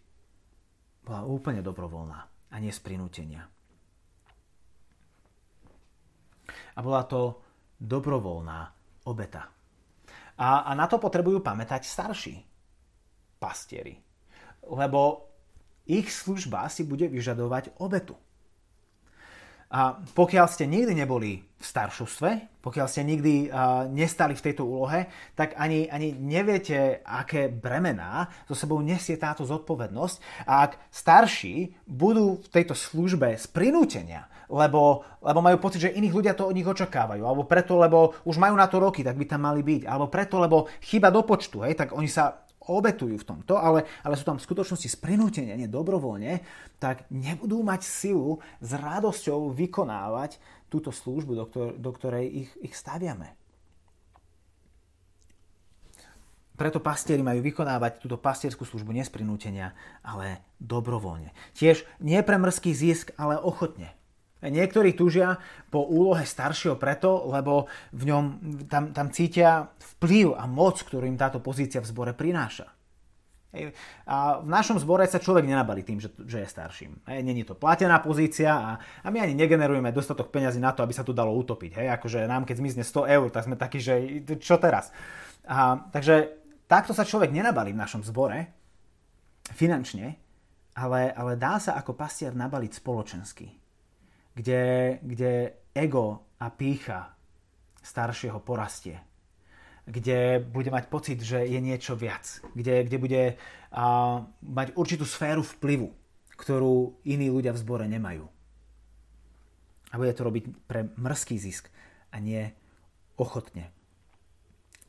bola 1.05 1.29
úplne 1.29 1.61
dobrovoľná 1.61 2.21
a 2.51 2.55
nie 2.59 2.73
z 2.73 2.81
prinútenia. 2.81 3.45
A 6.75 6.79
bola 6.81 7.05
to 7.07 7.45
dobrovoľná 7.79 8.61
obeta. 9.07 9.47
A, 10.35 10.67
a 10.67 10.71
na 10.75 10.89
to 10.91 10.99
potrebujú 10.99 11.45
pamätať 11.45 11.87
starší 11.87 12.35
pastieri. 13.39 14.01
Lebo 14.65 15.31
ich 15.85 16.09
služba 16.09 16.67
si 16.73 16.89
bude 16.89 17.07
vyžadovať 17.07 17.77
obetu. 17.79 18.17
A 19.71 19.97
pokiaľ 19.97 20.47
ste 20.51 20.69
nikdy 20.69 20.93
neboli 20.93 21.41
v 21.41 21.65
staršovstve, 21.65 22.61
pokiaľ 22.61 22.87
ste 22.89 23.03
nikdy 23.05 23.49
uh, 23.49 23.89
nestali 23.89 24.37
v 24.37 24.45
tejto 24.45 24.69
úlohe, 24.69 25.09
tak 25.33 25.57
ani, 25.57 25.89
ani 25.89 26.13
neviete, 26.13 27.01
aké 27.05 27.49
bremená 27.49 28.29
so 28.45 28.53
sebou 28.53 28.85
nesie 28.85 29.17
táto 29.17 29.49
zodpovednosť. 29.49 30.45
A 30.45 30.69
ak 30.69 30.77
starší 30.93 31.73
budú 31.89 32.45
v 32.45 32.49
tejto 32.53 32.77
službe 32.77 33.33
z 33.41 33.47
prinútenia, 33.49 34.29
lebo, 34.53 35.03
lebo 35.25 35.41
majú 35.41 35.57
pocit, 35.57 35.89
že 35.89 35.97
iných 35.97 36.15
ľudia 36.15 36.37
to 36.37 36.45
od 36.45 36.57
nich 36.57 36.69
očakávajú, 36.69 37.25
alebo 37.25 37.49
preto, 37.49 37.81
lebo 37.81 38.13
už 38.29 38.37
majú 38.37 38.55
na 38.55 38.69
to 38.69 38.77
roky, 38.77 39.01
tak 39.01 39.17
by 39.17 39.25
tam 39.25 39.49
mali 39.49 39.65
byť, 39.65 39.89
alebo 39.89 40.13
preto, 40.13 40.37
lebo 40.37 40.69
chyba 40.85 41.09
do 41.09 41.25
počtu, 41.25 41.65
hej, 41.65 41.75
tak 41.75 41.97
oni 41.97 42.09
sa 42.09 42.44
obetujú 42.69 43.21
v 43.21 43.29
tomto, 43.29 43.61
ale, 43.61 43.85
ale 44.01 44.15
sú 44.17 44.25
tam 44.25 44.41
v 44.41 44.47
skutočnosti 44.47 44.89
z 44.89 44.97
prinútenia, 45.01 45.59
nie 45.59 45.69
dobrovoľne, 45.69 46.41
tak 46.81 47.05
nebudú 47.13 47.61
mať 47.61 47.85
silu 47.85 48.41
s 48.61 48.71
radosťou 48.73 49.53
vykonávať 49.53 50.41
túto 50.73 50.91
službu, 50.91 51.33
do, 51.37 51.45
ktor- 51.47 51.75
do 51.77 51.91
ktorej 51.93 52.47
ich, 52.47 52.51
ich 52.61 52.75
staviame. 52.75 53.37
Preto 56.55 56.79
pastieri 56.79 57.19
majú 57.19 57.43
vykonávať 57.43 57.99
túto 57.99 58.15
pastierskú 58.15 58.63
službu 58.63 58.95
nie 58.95 59.03
z 59.03 59.11
prinútenia, 59.11 59.75
ale 60.07 60.47
dobrovoľne. 60.63 61.35
Tiež 61.59 61.83
nie 61.99 62.23
pre 62.23 62.39
mrzký 62.39 62.71
zisk, 62.71 63.11
ale 63.19 63.35
ochotne. 63.43 63.91
Niektorí 64.45 64.93
tužia 64.93 65.41
po 65.73 65.89
úlohe 65.89 66.29
staršieho 66.29 66.77
preto, 66.77 67.25
lebo 67.33 67.65
v 67.97 68.03
ňom 68.13 68.25
tam, 68.69 68.93
tam 68.93 69.09
cítia 69.09 69.73
vplyv 69.97 70.37
a 70.37 70.45
moc, 70.45 70.85
ktorú 70.85 71.09
im 71.09 71.17
táto 71.17 71.41
pozícia 71.41 71.81
v 71.81 71.89
zbore 71.89 72.13
prináša. 72.13 72.69
A 74.11 74.43
v 74.43 74.49
našom 74.51 74.83
zbore 74.83 75.07
sa 75.07 75.23
človek 75.23 75.47
nenabalí 75.47 75.87
tým, 75.87 76.03
že, 76.03 76.11
že 76.27 76.43
je 76.43 76.49
starším. 76.51 77.07
Není 77.07 77.47
to 77.47 77.55
platená 77.55 78.03
pozícia 78.03 78.51
a, 78.51 78.71
a 78.77 79.07
my 79.15 79.23
ani 79.23 79.39
negenerujeme 79.39 79.95
dostatok 79.95 80.35
peňazí 80.35 80.59
na 80.59 80.75
to, 80.75 80.83
aby 80.83 80.91
sa 80.91 81.07
tu 81.07 81.15
dalo 81.15 81.31
utopiť. 81.39 81.79
Hej? 81.79 81.87
Akože 81.95 82.27
nám, 82.27 82.45
keď 82.45 82.59
zmizne 82.59 82.83
100 82.83 83.15
eur, 83.15 83.27
tak 83.31 83.47
sme 83.47 83.55
takí, 83.55 83.79
že 83.79 84.27
čo 84.43 84.59
teraz? 84.59 84.91
A, 85.47 85.87
takže 85.95 86.35
takto 86.67 86.91
sa 86.91 87.07
človek 87.07 87.31
nenabalí 87.31 87.71
v 87.71 87.79
našom 87.79 88.03
zbore 88.03 88.51
finančne, 89.55 90.19
ale, 90.75 91.15
ale 91.15 91.39
dá 91.39 91.63
sa 91.63 91.79
ako 91.79 91.95
pastier 91.95 92.35
nabaliť 92.35 92.73
spoločensky 92.75 93.64
kde, 94.35 94.99
kde 95.03 95.33
ego 95.75 96.27
a 96.39 96.51
pícha 96.51 97.15
staršieho 97.83 98.43
porastie. 98.43 98.99
Kde 99.85 100.41
bude 100.41 100.73
mať 100.73 100.85
pocit, 100.89 101.19
že 101.21 101.45
je 101.45 101.61
niečo 101.61 101.93
viac. 101.95 102.41
Kde, 102.57 102.89
kde 102.89 102.99
bude 102.99 103.23
uh, 103.37 104.25
mať 104.41 104.69
určitú 104.75 105.05
sféru 105.05 105.45
vplyvu, 105.45 105.93
ktorú 106.35 107.05
iní 107.05 107.29
ľudia 107.29 107.53
v 107.53 107.61
zbore 107.61 107.85
nemajú. 107.85 108.25
A 109.93 110.01
bude 110.01 110.17
to 110.17 110.27
robiť 110.27 110.45
pre 110.67 110.89
mrzký 110.97 111.37
zisk 111.39 111.69
a 112.11 112.19
nie 112.19 112.49
ochotne. 113.21 113.71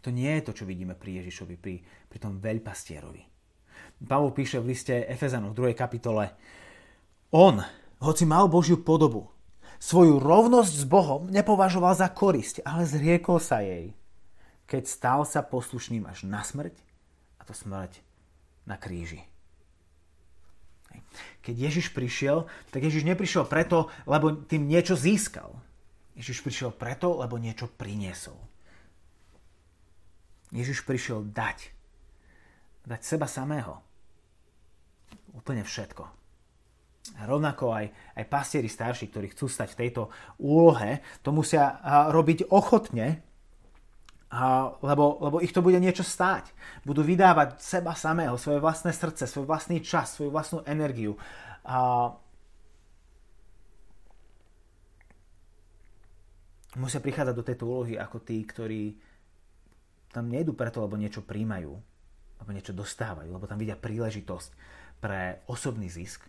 To 0.02 0.10
nie 0.10 0.32
je 0.40 0.46
to, 0.50 0.64
čo 0.64 0.70
vidíme 0.70 0.96
pri 0.96 1.22
Ježišovi, 1.22 1.56
pri, 1.60 1.82
pri 1.82 2.18
tom 2.18 2.38
veľpastierovi. 2.40 3.22
Pavol 4.06 4.32
píše 4.32 4.64
v 4.64 4.72
liste 4.72 4.96
Efezanov 5.06 5.54
v 5.54 5.74
2. 5.74 5.78
kapitole 5.78 6.32
On, 7.36 7.60
hoci 8.00 8.24
mal 8.24 8.48
Božiu 8.48 8.80
podobu, 8.80 9.35
Svoju 9.79 10.17
rovnosť 10.17 10.74
s 10.74 10.86
Bohom 10.88 11.27
nepovažoval 11.29 11.94
za 11.96 12.08
korisť, 12.10 12.63
ale 12.63 12.88
zriekol 12.88 13.38
sa 13.38 13.62
jej, 13.62 13.91
keď 14.65 14.84
stal 14.88 15.22
sa 15.27 15.46
poslušným 15.46 16.08
až 16.08 16.25
na 16.25 16.41
smrť, 16.41 16.75
a 17.38 17.41
to 17.44 17.53
smrť 17.53 18.01
na 18.65 18.79
kríži. 18.79 19.22
Keď 21.44 21.55
Ježiš 21.55 21.91
prišiel, 21.91 22.48
tak 22.72 22.88
Ježiš 22.88 23.05
neprišiel 23.05 23.46
preto, 23.46 23.91
lebo 24.10 24.34
tým 24.34 24.65
niečo 24.65 24.98
získal. 24.98 25.53
Ježiš 26.15 26.41
prišiel 26.41 26.72
preto, 26.72 27.20
lebo 27.20 27.36
niečo 27.36 27.67
priniesol. 27.67 28.39
Ježiš 30.55 30.88
prišiel 30.88 31.27
dať. 31.27 31.75
Dať 32.88 33.01
seba 33.03 33.27
samého. 33.27 33.84
Úplne 35.36 35.67
všetko. 35.67 36.25
Rovnako 37.14 37.70
aj, 37.70 37.86
aj 38.18 38.26
pastieri 38.26 38.66
starší, 38.66 39.14
ktorí 39.14 39.30
chcú 39.30 39.46
stať 39.46 39.78
v 39.78 39.80
tejto 39.86 40.10
úlohe, 40.42 41.06
to 41.22 41.30
musia 41.30 41.78
robiť 42.10 42.50
ochotne, 42.50 43.22
lebo, 44.82 45.22
lebo 45.22 45.38
ich 45.40 45.54
to 45.54 45.62
bude 45.62 45.78
niečo 45.78 46.02
stáť. 46.02 46.50
Budú 46.82 47.06
vydávať 47.06 47.62
seba 47.62 47.94
samého, 47.94 48.36
svoje 48.42 48.58
vlastné 48.58 48.90
srdce, 48.90 49.30
svoj 49.30 49.46
vlastný 49.46 49.86
čas, 49.86 50.18
svoju 50.18 50.34
vlastnú 50.34 50.60
energiu. 50.66 51.14
A 51.62 52.10
musia 56.76 57.00
prichádzať 57.00 57.36
do 57.38 57.48
tejto 57.48 57.64
úlohy 57.70 57.96
ako 57.96 58.18
tí, 58.26 58.44
ktorí 58.44 58.98
tam 60.12 60.28
nejdu 60.28 60.58
preto, 60.58 60.84
lebo 60.84 61.00
niečo 61.00 61.24
príjmajú, 61.24 61.72
alebo 62.42 62.50
niečo 62.52 62.76
dostávajú, 62.76 63.30
lebo 63.30 63.46
tam 63.48 63.62
vidia 63.62 63.80
príležitosť 63.80 64.50
pre 65.00 65.46
osobný 65.48 65.88
zisk, 65.88 66.28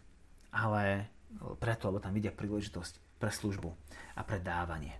ale 0.57 1.13
preto, 1.61 1.93
lebo 1.93 2.01
tam 2.01 2.17
vidia 2.17 2.33
príležitosť 2.33 3.21
pre 3.21 3.29
službu 3.29 3.69
a 4.17 4.21
pre 4.25 4.41
dávanie. 4.41 4.97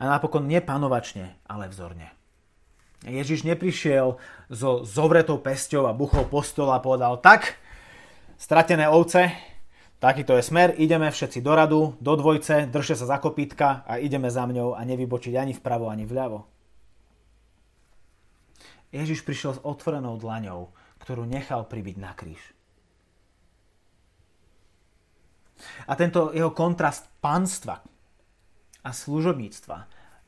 A 0.00 0.08
napokon 0.08 0.48
nepanovačne, 0.50 1.38
ale 1.46 1.70
vzorne. 1.70 2.10
Ježiš 3.04 3.48
neprišiel 3.48 4.20
so 4.52 4.84
zovretou 4.84 5.40
pesťou 5.40 5.88
a 5.88 5.96
buchol 5.96 6.28
postol 6.28 6.68
a 6.72 6.82
povedal, 6.82 7.16
tak, 7.20 7.56
stratené 8.36 8.88
ovce, 8.88 9.32
takýto 10.00 10.36
je 10.36 10.44
smer, 10.44 10.76
ideme 10.76 11.08
všetci 11.08 11.40
do 11.40 11.52
radu, 11.52 11.80
do 12.00 12.12
dvojce, 12.16 12.68
držte 12.68 12.96
sa 12.96 13.16
za 13.16 13.18
kopítka 13.20 13.84
a 13.88 13.96
ideme 14.00 14.28
za 14.28 14.44
mňou 14.44 14.76
a 14.76 14.80
nevybočiť 14.84 15.36
ani 15.36 15.52
vpravo, 15.56 15.88
ani 15.88 16.04
vľavo. 16.04 16.44
Ježiš 18.90 19.22
prišiel 19.22 19.52
s 19.56 19.64
otvorenou 19.64 20.18
dlaňou, 20.18 20.72
ktorú 21.00 21.24
nechal 21.24 21.64
pribiť 21.66 21.96
na 21.96 22.12
kríž. 22.12 22.40
A 25.88 25.92
tento 25.96 26.32
jeho 26.32 26.52
kontrast 26.56 27.08
panstva 27.20 27.84
a 28.80 28.90
služobníctva 28.92 29.78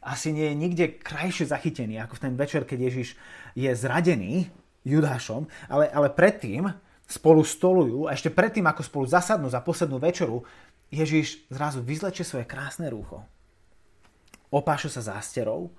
asi 0.02 0.34
nie 0.34 0.50
je 0.50 0.56
nikde 0.58 0.84
krajšie 1.00 1.48
zachytený 1.48 2.02
ako 2.02 2.18
v 2.18 2.22
ten 2.28 2.34
večer, 2.34 2.62
keď 2.66 2.78
Ježiš 2.90 3.08
je 3.54 3.70
zradený 3.72 4.50
Judášom, 4.82 5.46
ale, 5.70 5.86
ale 5.88 6.10
predtým 6.10 6.68
spolu 7.06 7.46
stolujú 7.46 8.10
a 8.10 8.16
ešte 8.18 8.34
predtým, 8.34 8.66
ako 8.66 8.82
spolu 8.82 9.06
zasadnú 9.06 9.46
za 9.46 9.62
poslednú 9.62 10.02
večeru, 10.02 10.42
Ježiš 10.92 11.46
zrazu 11.48 11.80
vyzlečie 11.80 12.26
svoje 12.26 12.44
krásne 12.44 12.90
rúcho. 12.90 13.24
Opáše 14.52 14.92
sa 14.92 15.00
zásterou, 15.00 15.72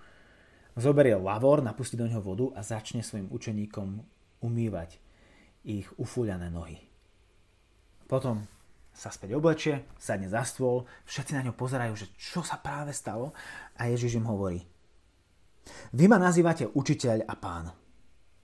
zoberie 0.74 1.14
lavor, 1.14 1.62
napustí 1.62 1.94
do 1.94 2.10
neho 2.10 2.24
vodu 2.24 2.50
a 2.58 2.66
začne 2.66 3.06
svojim 3.06 3.30
učeníkom 3.30 4.02
umývať 4.44 5.00
ich 5.64 5.88
ufúľané 5.96 6.52
nohy. 6.52 6.78
Potom 8.06 8.44
sa 8.94 9.10
späť 9.10 9.34
oblečie, 9.34 9.90
sadne 9.98 10.30
za 10.30 10.46
stôl, 10.46 10.86
všetci 11.08 11.34
na 11.34 11.42
ňo 11.48 11.58
pozerajú, 11.58 11.94
že 11.98 12.12
čo 12.14 12.46
sa 12.46 12.62
práve 12.62 12.94
stalo 12.94 13.34
a 13.80 13.90
Ježiš 13.90 14.22
im 14.22 14.30
hovorí. 14.30 14.62
Vy 15.96 16.06
ma 16.12 16.20
nazývate 16.20 16.68
učiteľ 16.70 17.26
a 17.26 17.36
pán. 17.40 17.66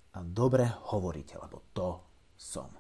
A 0.10 0.20
dobre 0.26 0.66
hovoríte, 0.90 1.38
lebo 1.38 1.70
to 1.76 2.02
som. 2.34 2.72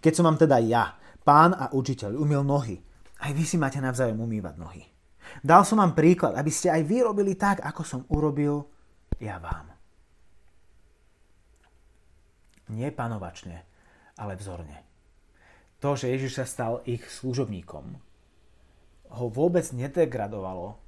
Keď 0.00 0.12
som 0.14 0.24
vám 0.24 0.40
teda 0.40 0.56
ja, 0.64 0.96
pán 1.26 1.52
a 1.52 1.68
učiteľ, 1.74 2.16
umil 2.16 2.40
nohy, 2.40 2.80
aj 3.20 3.32
vy 3.34 3.44
si 3.44 3.60
máte 3.60 3.82
navzájom 3.82 4.22
umývať 4.22 4.54
nohy. 4.56 4.82
Dal 5.44 5.64
som 5.64 5.80
vám 5.80 5.96
príklad, 5.96 6.36
aby 6.36 6.48
ste 6.48 6.72
aj 6.72 6.82
vy 6.84 7.04
robili 7.04 7.36
tak, 7.36 7.60
ako 7.60 7.82
som 7.84 8.00
urobil 8.12 8.64
ja 9.20 9.36
vám. 9.40 9.71
Nie 12.72 12.88
panovačne, 12.88 13.62
ale 14.16 14.40
vzorne 14.40 14.92
to, 15.82 15.98
že 15.98 16.14
Ježiš 16.14 16.38
sa 16.38 16.46
stal 16.46 16.78
ich 16.86 17.02
služobníkom, 17.02 17.98
ho 19.12 19.26
vôbec 19.26 19.66
nedegradovalo 19.74 20.78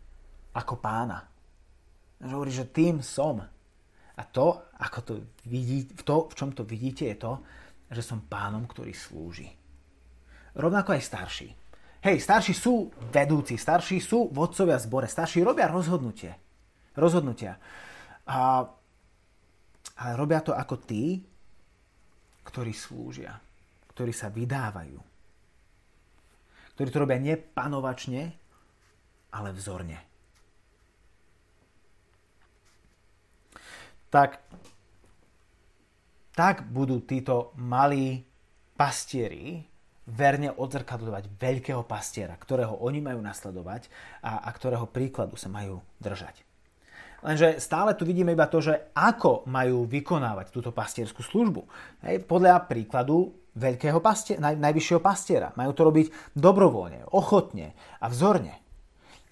ako 0.54 0.74
pána. 0.78 1.26
Že 2.22 2.30
hovorí, 2.30 2.52
že 2.54 2.70
tým 2.70 3.02
som. 3.02 3.42
A 4.14 4.22
to, 4.22 4.62
ako 4.78 4.98
to 5.02 5.12
vidí, 5.50 5.90
to, 6.06 6.30
v 6.30 6.34
čom 6.38 6.54
to 6.54 6.62
vidíte, 6.62 7.10
je 7.10 7.18
to, 7.18 7.42
že 7.90 8.06
som 8.06 8.22
pánom, 8.22 8.62
ktorý 8.70 8.94
slúži. 8.94 9.50
Rovnako 10.54 10.94
aj 10.94 11.02
starší. 11.02 11.48
Hej, 12.06 12.22
starší 12.22 12.54
sú 12.54 12.94
vedúci, 13.10 13.58
starší 13.58 13.98
sú 13.98 14.30
vodcovia 14.30 14.78
zbore, 14.78 15.10
starší 15.10 15.42
robia 15.42 15.66
rozhodnutie. 15.66 16.30
Rozhodnutia. 16.94 17.58
A, 18.30 18.62
ale 19.98 20.12
robia 20.14 20.38
to 20.38 20.54
ako 20.54 20.78
tí, 20.86 21.18
ktorí 22.54 22.70
slúžia 22.70 23.34
ktorí 23.94 24.10
sa 24.10 24.28
vydávajú. 24.28 24.98
Ktorí 26.74 26.88
to 26.90 27.02
robia 27.06 27.22
nepanovačne, 27.22 28.34
ale 29.30 29.54
vzorne. 29.54 30.02
Tak, 34.10 34.42
tak 36.34 36.66
budú 36.66 37.02
títo 37.06 37.54
malí 37.58 38.26
pastieri 38.74 39.62
verne 40.10 40.50
odzrkadľovať 40.54 41.24
veľkého 41.38 41.82
pastiera, 41.86 42.34
ktorého 42.34 42.78
oni 42.82 42.98
majú 42.98 43.22
nasledovať 43.22 43.86
a, 44.22 44.42
a 44.46 44.50
ktorého 44.50 44.90
príkladu 44.90 45.38
sa 45.38 45.50
majú 45.50 45.82
držať. 46.02 46.42
Lenže 47.24 47.56
stále 47.56 47.96
tu 47.96 48.04
vidíme 48.04 48.36
iba 48.36 48.44
to, 48.44 48.60
že 48.60 48.92
ako 48.92 49.48
majú 49.48 49.88
vykonávať 49.88 50.52
túto 50.52 50.76
pastierskú 50.76 51.24
službu. 51.24 51.64
Hej, 52.04 52.28
podľa 52.28 52.68
príkladu 52.68 53.32
veľkého 53.56 53.96
pastiera, 54.04 54.52
naj, 54.52 54.60
najvyššieho 54.60 55.00
pastiera. 55.00 55.48
Majú 55.56 55.72
to 55.72 55.82
robiť 55.88 56.06
dobrovoľne, 56.36 57.08
ochotne 57.16 57.72
a 58.04 58.06
vzorne. 58.12 58.60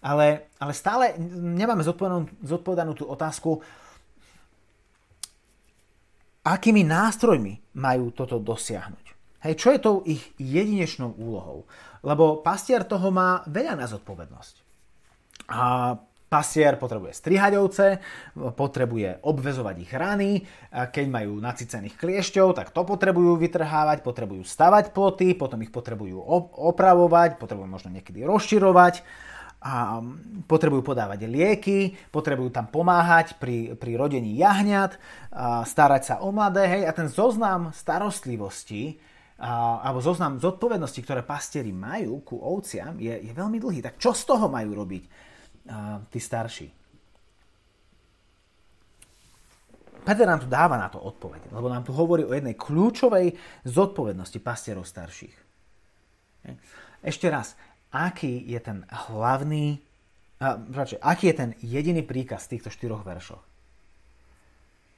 Ale, 0.02 0.50
ale 0.56 0.72
stále 0.72 1.14
nemáme 1.20 1.84
zodpovedanú, 1.84 2.26
zodpovedanú 2.42 2.92
tú 2.96 3.04
otázku, 3.06 3.60
akými 6.42 6.82
nástrojmi 6.82 7.76
majú 7.76 8.10
toto 8.10 8.40
dosiahnuť. 8.40 9.06
Hej, 9.46 9.54
čo 9.58 9.68
je 9.74 9.78
tou 9.82 9.96
ich 10.06 10.22
jedinečnou 10.40 11.12
úlohou? 11.18 11.66
Lebo 12.02 12.40
pastier 12.40 12.88
toho 12.88 13.10
má 13.12 13.44
veľa 13.46 13.74
na 13.78 13.86
zodpovednosť. 13.90 14.54
A 15.50 15.94
Pasier 16.32 16.80
potrebuje 16.80 17.12
strihať 17.12 17.52
ovce, 17.60 18.00
potrebuje 18.32 19.20
obvezovať 19.20 19.76
ich 19.84 19.92
rany, 19.92 20.48
keď 20.72 21.04
majú 21.12 21.36
nacicených 21.36 22.00
kliešťov, 22.00 22.56
tak 22.56 22.72
to 22.72 22.88
potrebujú 22.88 23.36
vytrhávať, 23.36 24.00
potrebujú 24.00 24.40
stavať 24.40 24.96
ploty, 24.96 25.36
potom 25.36 25.60
ich 25.60 25.68
potrebujú 25.68 26.16
opravovať, 26.56 27.36
potrebujú 27.36 27.68
možno 27.68 27.92
niekedy 27.92 28.24
rozširovať, 28.24 29.04
a 29.62 30.02
potrebujú 30.50 30.82
podávať 30.82 31.30
lieky, 31.30 31.94
potrebujú 32.10 32.50
tam 32.50 32.66
pomáhať 32.66 33.38
pri, 33.38 33.78
pri 33.78 33.94
rodení 33.94 34.34
jahňat, 34.34 34.98
a 35.30 35.62
starať 35.62 36.02
sa 36.02 36.14
o 36.18 36.34
mladé, 36.34 36.66
hej, 36.66 36.82
a 36.88 36.92
ten 36.96 37.06
zoznam 37.06 37.70
starostlivosti, 37.70 38.98
a, 39.38 39.78
alebo 39.86 40.02
zoznam 40.02 40.42
zodpovednosti, 40.42 40.98
ktoré 41.06 41.22
pastieri 41.22 41.70
majú 41.70 42.26
ku 42.26 42.42
ovciam, 42.42 42.98
je, 42.98 43.14
je 43.22 43.30
veľmi 43.30 43.62
dlhý. 43.62 43.86
Tak 43.86 44.02
čo 44.02 44.10
z 44.10 44.26
toho 44.26 44.50
majú 44.50 44.74
robiť? 44.74 45.30
Tí 46.10 46.20
starší. 46.20 46.68
Peter 50.02 50.26
nám 50.26 50.42
tu 50.42 50.50
dáva 50.50 50.74
na 50.74 50.90
to 50.90 50.98
odpoveď, 50.98 51.54
lebo 51.54 51.70
nám 51.70 51.86
tu 51.86 51.94
hovorí 51.94 52.26
o 52.26 52.34
jednej 52.34 52.58
kľúčovej 52.58 53.38
zodpovednosti 53.62 54.38
pastierov 54.42 54.82
starších. 54.82 55.36
Ešte 57.06 57.30
raz, 57.30 57.54
aký 57.94 58.42
je 58.50 58.58
ten 58.58 58.82
hlavný, 58.90 59.78
a, 60.42 60.58
radšej, 60.58 60.98
aký 60.98 61.24
je 61.30 61.36
ten 61.38 61.50
jediný 61.62 62.02
príkaz 62.02 62.50
v 62.50 62.58
týchto 62.58 62.74
štyroch 62.74 63.06
veršoch? 63.06 63.42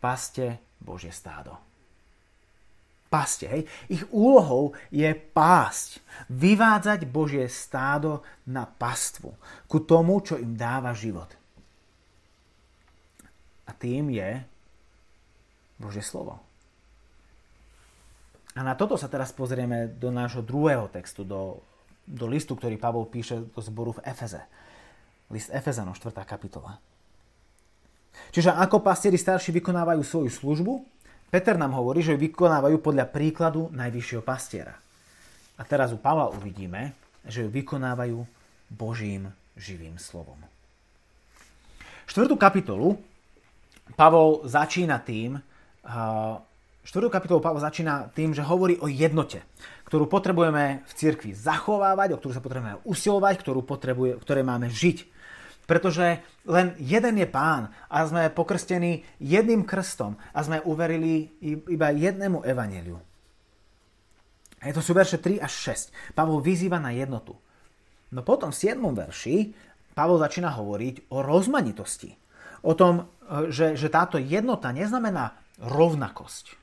Paste 0.00 0.60
Božie 0.80 1.12
stádo 1.12 1.73
paste. 3.14 3.46
Hej. 3.46 3.62
Ich 3.86 4.02
úlohou 4.10 4.74
je 4.90 5.06
pásť, 5.14 6.02
vyvádzať 6.26 7.06
Božie 7.06 7.46
stádo 7.46 8.26
na 8.50 8.66
pastvu, 8.66 9.38
ku 9.70 9.78
tomu, 9.78 10.18
čo 10.18 10.34
im 10.34 10.58
dáva 10.58 10.90
život. 10.90 11.30
A 13.64 13.70
tým 13.70 14.10
je 14.10 14.42
Božie 15.78 16.02
slovo. 16.02 16.42
A 18.58 18.66
na 18.66 18.74
toto 18.74 18.98
sa 18.98 19.06
teraz 19.06 19.30
pozrieme 19.30 19.86
do 19.86 20.10
nášho 20.10 20.42
druhého 20.42 20.90
textu, 20.90 21.22
do, 21.22 21.62
do 22.06 22.26
listu, 22.26 22.58
ktorý 22.58 22.78
Pavol 22.78 23.06
píše 23.06 23.46
do 23.46 23.60
zboru 23.62 23.94
v 23.98 24.02
Efeze. 24.10 24.42
List 25.30 25.50
Efezano, 25.54 25.94
4. 25.94 26.14
kapitola. 26.22 26.78
Čiže 28.30 28.54
ako 28.54 28.78
pastieri 28.78 29.18
starší 29.18 29.50
vykonávajú 29.58 30.02
svoju 30.06 30.30
službu, 30.30 30.72
Peter 31.28 31.58
nám 31.58 31.74
hovorí, 31.76 32.02
že 32.02 32.18
vykonávajú 32.18 32.78
podľa 32.78 33.10
príkladu 33.10 33.68
najvyššieho 33.74 34.22
pastiera. 34.22 34.74
A 35.54 35.62
teraz 35.62 35.94
u 35.94 35.98
Pavla 35.98 36.30
uvidíme, 36.34 36.94
že 37.26 37.46
ju 37.46 37.48
vykonávajú 37.50 38.18
Božím 38.70 39.30
živým 39.54 39.98
slovom. 39.98 40.38
Štvrtú 42.04 42.34
kapitolu 42.36 42.98
Pavol 43.94 44.44
začína 44.48 44.98
tým, 45.00 45.38
štvrtú 46.84 47.08
kapitolu 47.12 47.40
Pavol 47.40 47.62
začína 47.62 48.10
tým, 48.12 48.32
že 48.34 48.44
hovorí 48.44 48.80
o 48.80 48.90
jednote, 48.90 49.44
ktorú 49.86 50.08
potrebujeme 50.10 50.82
v 50.84 50.92
cirkvi 50.96 51.32
zachovávať, 51.36 52.16
o 52.16 52.18
ktorú 52.20 52.32
sa 52.34 52.42
potrebujeme 52.42 52.80
usilovať, 52.82 53.34
ktorú 53.40 53.60
potrebuje, 53.62 54.18
ktoré 54.20 54.40
máme 54.42 54.72
žiť. 54.72 55.13
Pretože 55.64 56.20
len 56.44 56.76
jeden 56.76 57.16
je 57.16 57.28
pán 57.28 57.72
a 57.88 58.04
sme 58.04 58.28
pokrstení 58.28 59.00
jedným 59.16 59.64
krstom 59.64 60.16
a 60.36 60.38
sme 60.44 60.60
uverili 60.60 61.32
iba 61.44 61.88
jednému 61.88 62.44
evaneliu. 62.44 63.00
A 64.64 64.72
to 64.72 64.80
sú 64.80 64.96
verše 64.96 65.20
3 65.20 65.44
až 65.44 65.52
6. 66.12 66.16
Pavol 66.16 66.40
vyzýva 66.40 66.80
na 66.80 66.92
jednotu. 66.92 67.36
No 68.12 68.20
potom 68.24 68.52
v 68.52 68.60
7. 68.60 68.80
verši 68.80 69.36
Pavol 69.92 70.20
začína 70.20 70.52
hovoriť 70.56 71.12
o 71.12 71.20
rozmanitosti. 71.20 72.16
O 72.64 72.72
tom, 72.72 73.12
že, 73.52 73.76
že 73.76 73.92
táto 73.92 74.16
jednota 74.16 74.72
neznamená 74.72 75.36
rovnakosť. 75.60 76.56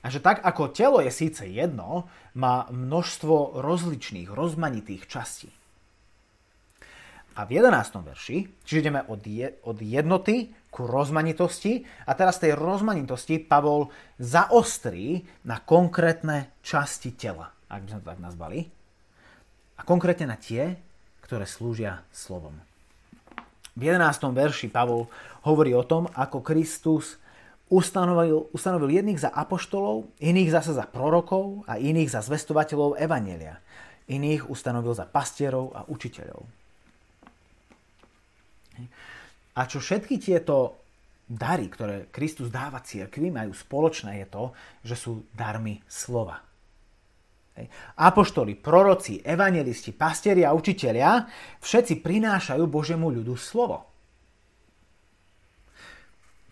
A 0.00 0.06
že 0.08 0.22
tak 0.22 0.40
ako 0.40 0.70
telo 0.70 0.98
je 1.02 1.10
síce 1.10 1.42
jedno, 1.44 2.08
má 2.38 2.70
množstvo 2.70 3.58
rozličných, 3.58 4.30
rozmanitých 4.30 5.04
častí. 5.10 5.50
A 7.36 7.44
v 7.44 7.60
11. 7.60 8.00
verši, 8.00 8.64
čiže 8.64 8.80
ideme 8.88 9.04
od, 9.12 9.20
je, 9.20 9.60
od 9.68 9.76
jednoty 9.84 10.48
ku 10.72 10.88
rozmanitosti 10.88 11.84
a 12.08 12.16
teraz 12.16 12.40
tej 12.40 12.56
rozmanitosti 12.56 13.44
Pavol 13.44 13.92
zaostrí 14.16 15.20
na 15.44 15.60
konkrétne 15.60 16.56
časti 16.64 17.12
tela, 17.12 17.52
ak 17.68 17.84
by 17.84 17.88
sme 17.92 18.00
to 18.00 18.08
tak 18.08 18.20
nazvali. 18.24 18.58
A 19.76 19.84
konkrétne 19.84 20.32
na 20.32 20.40
tie, 20.40 20.80
ktoré 21.20 21.44
slúžia 21.44 22.00
slovom. 22.08 22.56
V 23.76 23.82
11. 23.84 24.00
verši 24.32 24.72
Pavol 24.72 25.04
hovorí 25.44 25.76
o 25.76 25.84
tom, 25.84 26.08
ako 26.16 26.40
Kristus 26.40 27.20
ustanovil, 27.68 28.48
ustanovil 28.56 28.96
jedných 28.96 29.20
za 29.20 29.28
apoštolov, 29.28 30.08
iných 30.24 30.56
zase 30.56 30.72
za 30.72 30.88
prorokov 30.88 31.68
a 31.68 31.76
iných 31.76 32.16
za 32.16 32.24
zvestovateľov 32.24 32.96
Evanelia. 32.96 33.60
Iných 34.08 34.48
ustanovil 34.48 34.96
za 34.96 35.04
pastierov 35.04 35.76
a 35.76 35.84
učiteľov. 35.84 36.65
A 39.56 39.60
čo 39.64 39.80
všetky 39.80 40.20
tieto 40.20 40.84
dary, 41.26 41.66
ktoré 41.66 42.12
Kristus 42.12 42.52
dáva 42.52 42.84
cirkvi, 42.84 43.32
majú 43.32 43.50
spoločné 43.50 44.22
je 44.22 44.26
to, 44.30 44.44
že 44.86 44.96
sú 44.96 45.12
darmi 45.34 45.82
slova. 45.88 46.38
Apoštoli, 47.96 48.52
proroci, 48.60 49.24
evangelisti, 49.24 49.96
pastieri 49.96 50.44
a 50.44 50.52
učitelia 50.52 51.24
všetci 51.64 52.04
prinášajú 52.04 52.62
Božiemu 52.68 53.08
ľudu 53.08 53.32
slovo. 53.40 53.88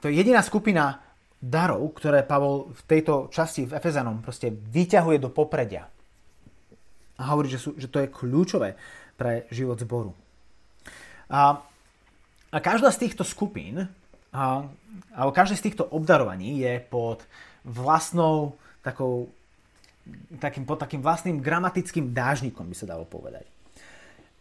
To 0.01 0.09
je 0.09 0.17
jediná 0.17 0.41
skupina 0.41 1.05
darov, 1.45 1.93
ktoré 2.01 2.25
Pavol 2.25 2.73
v 2.73 2.83
tejto 2.89 3.29
časti 3.29 3.69
v 3.69 3.77
Efezanom 3.77 4.25
proste 4.25 4.49
vyťahuje 4.49 5.21
do 5.21 5.29
popredia. 5.29 5.85
A 7.21 7.23
hovorí, 7.37 7.53
že, 7.53 7.61
sú, 7.61 7.77
že 7.77 7.93
to 7.93 8.01
je 8.01 8.09
kľúčové 8.09 8.75
pre 9.15 9.45
život 9.53 9.77
zboru. 9.77 10.17
A, 11.29 11.61
a 12.55 12.63
každá 12.63 12.95
z 12.95 13.11
týchto 13.11 13.27
skupín, 13.27 13.91
a, 14.31 14.63
alebo 15.11 15.35
každé 15.35 15.59
z 15.59 15.65
týchto 15.71 15.91
obdarovaní 15.91 16.63
je 16.63 16.79
pod 16.87 17.27
vlastnou 17.67 18.55
takou, 18.79 19.27
takým, 20.39 20.63
pod 20.63 20.79
takým 20.79 21.03
vlastným 21.03 21.43
gramatickým 21.43 22.15
dážnikom, 22.15 22.71
by 22.71 22.77
sa 22.79 22.87
dalo 22.87 23.03
povedať. 23.11 23.51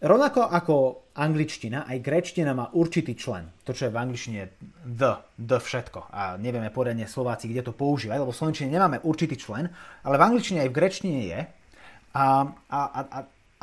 Rovnako 0.04 0.52
ako 0.52 0.76
angličtina, 1.16 1.88
aj 1.88 2.04
grečtina 2.04 2.52
má 2.52 2.68
určitý 2.76 3.16
člen. 3.16 3.48
To, 3.64 3.72
čo 3.72 3.88
je 3.88 3.94
v 3.96 4.02
angličtine 4.04 4.42
the, 4.84 5.16
the 5.40 5.64
všetko. 5.64 6.12
A 6.12 6.36
nevieme 6.36 6.68
poriadne 6.76 7.08
Slováci, 7.08 7.48
kde 7.48 7.64
to 7.64 7.72
používať, 7.72 8.20
lebo 8.20 8.36
v 8.36 8.40
slovenčine 8.44 8.68
nemáme 8.68 9.00
určitý 9.00 9.40
člen, 9.40 9.72
ale 10.04 10.20
v 10.20 10.26
angličtine 10.28 10.68
aj 10.68 10.70
v 10.70 10.76
grečtine 10.76 11.20
je. 11.24 11.40
A, 12.14 12.26
a, 12.68 12.80
a, 12.84 13.00
a 13.10 13.20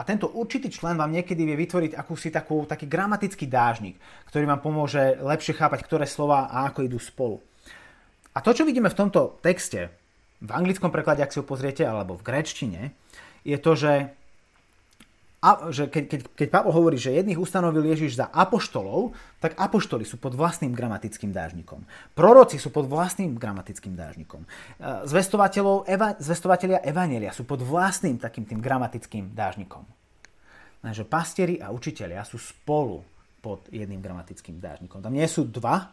tento 0.07 0.33
určitý 0.33 0.73
člen 0.73 0.97
vám 0.97 1.13
niekedy 1.13 1.43
vie 1.45 1.57
vytvoriť 1.67 1.93
akúsi 1.99 2.33
takú, 2.33 2.65
taký 2.65 2.89
gramatický 2.89 3.51
dážnik, 3.51 4.01
ktorý 4.31 4.49
vám 4.49 4.61
pomôže 4.65 5.19
lepšie 5.21 5.59
chápať, 5.59 5.85
ktoré 5.85 6.05
slova 6.09 6.49
a 6.49 6.71
ako 6.71 6.87
idú 6.87 6.97
spolu. 6.97 7.43
A 8.31 8.39
to, 8.41 8.55
čo 8.55 8.63
vidíme 8.63 8.89
v 8.89 8.99
tomto 8.99 9.43
texte, 9.43 9.91
v 10.41 10.51
anglickom 10.55 10.89
preklade, 10.89 11.21
ak 11.21 11.35
si 11.35 11.43
ho 11.43 11.45
pozriete, 11.45 11.85
alebo 11.85 12.17
v 12.17 12.25
gréčtine, 12.25 12.95
je 13.45 13.59
to, 13.61 13.73
že 13.77 14.15
že 15.73 15.89
keď, 15.89 16.05
keď, 16.05 16.21
keď 16.37 16.49
Pavol 16.53 16.77
hovorí, 16.77 17.01
že 17.01 17.17
jedných 17.17 17.41
ustanovil 17.41 17.89
Ježiš 17.89 18.21
za 18.21 18.29
apoštolov, 18.29 19.17
tak 19.41 19.57
apoštoli 19.57 20.05
sú 20.05 20.21
pod 20.21 20.37
vlastným 20.37 20.77
gramatickým 20.77 21.33
dážnikom. 21.33 21.81
Proroci 22.13 22.61
sú 22.61 22.69
pod 22.69 22.85
vlastným 22.85 23.41
gramatickým 23.41 23.97
dážnikom. 23.97 24.45
E, 24.45 24.49
zvestovateľov, 25.09 25.89
eva, 25.89 26.13
zvestovateľia 26.21 26.85
Evanelia 26.85 27.33
sú 27.33 27.49
pod 27.49 27.65
vlastným 27.65 28.21
takým 28.21 28.45
tým 28.45 28.61
gramatickým 28.61 29.33
dážnikom. 29.33 29.81
Takže 30.85 31.09
pastieri 31.09 31.57
a 31.57 31.73
učitelia 31.73 32.21
sú 32.29 32.37
spolu 32.37 33.01
pod 33.41 33.65
jedným 33.73 34.05
gramatickým 34.05 34.61
dážnikom. 34.61 35.01
Tam 35.01 35.17
nie 35.17 35.25
sú 35.25 35.49
dva, 35.49 35.89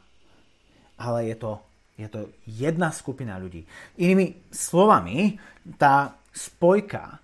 ale 0.99 1.31
je 1.31 1.35
to, 1.39 1.51
je 1.95 2.07
to 2.11 2.19
jedna 2.43 2.91
skupina 2.91 3.39
ľudí. 3.39 3.63
Inými 3.95 4.51
slovami, 4.51 5.39
tá 5.79 6.19
spojka 6.35 7.23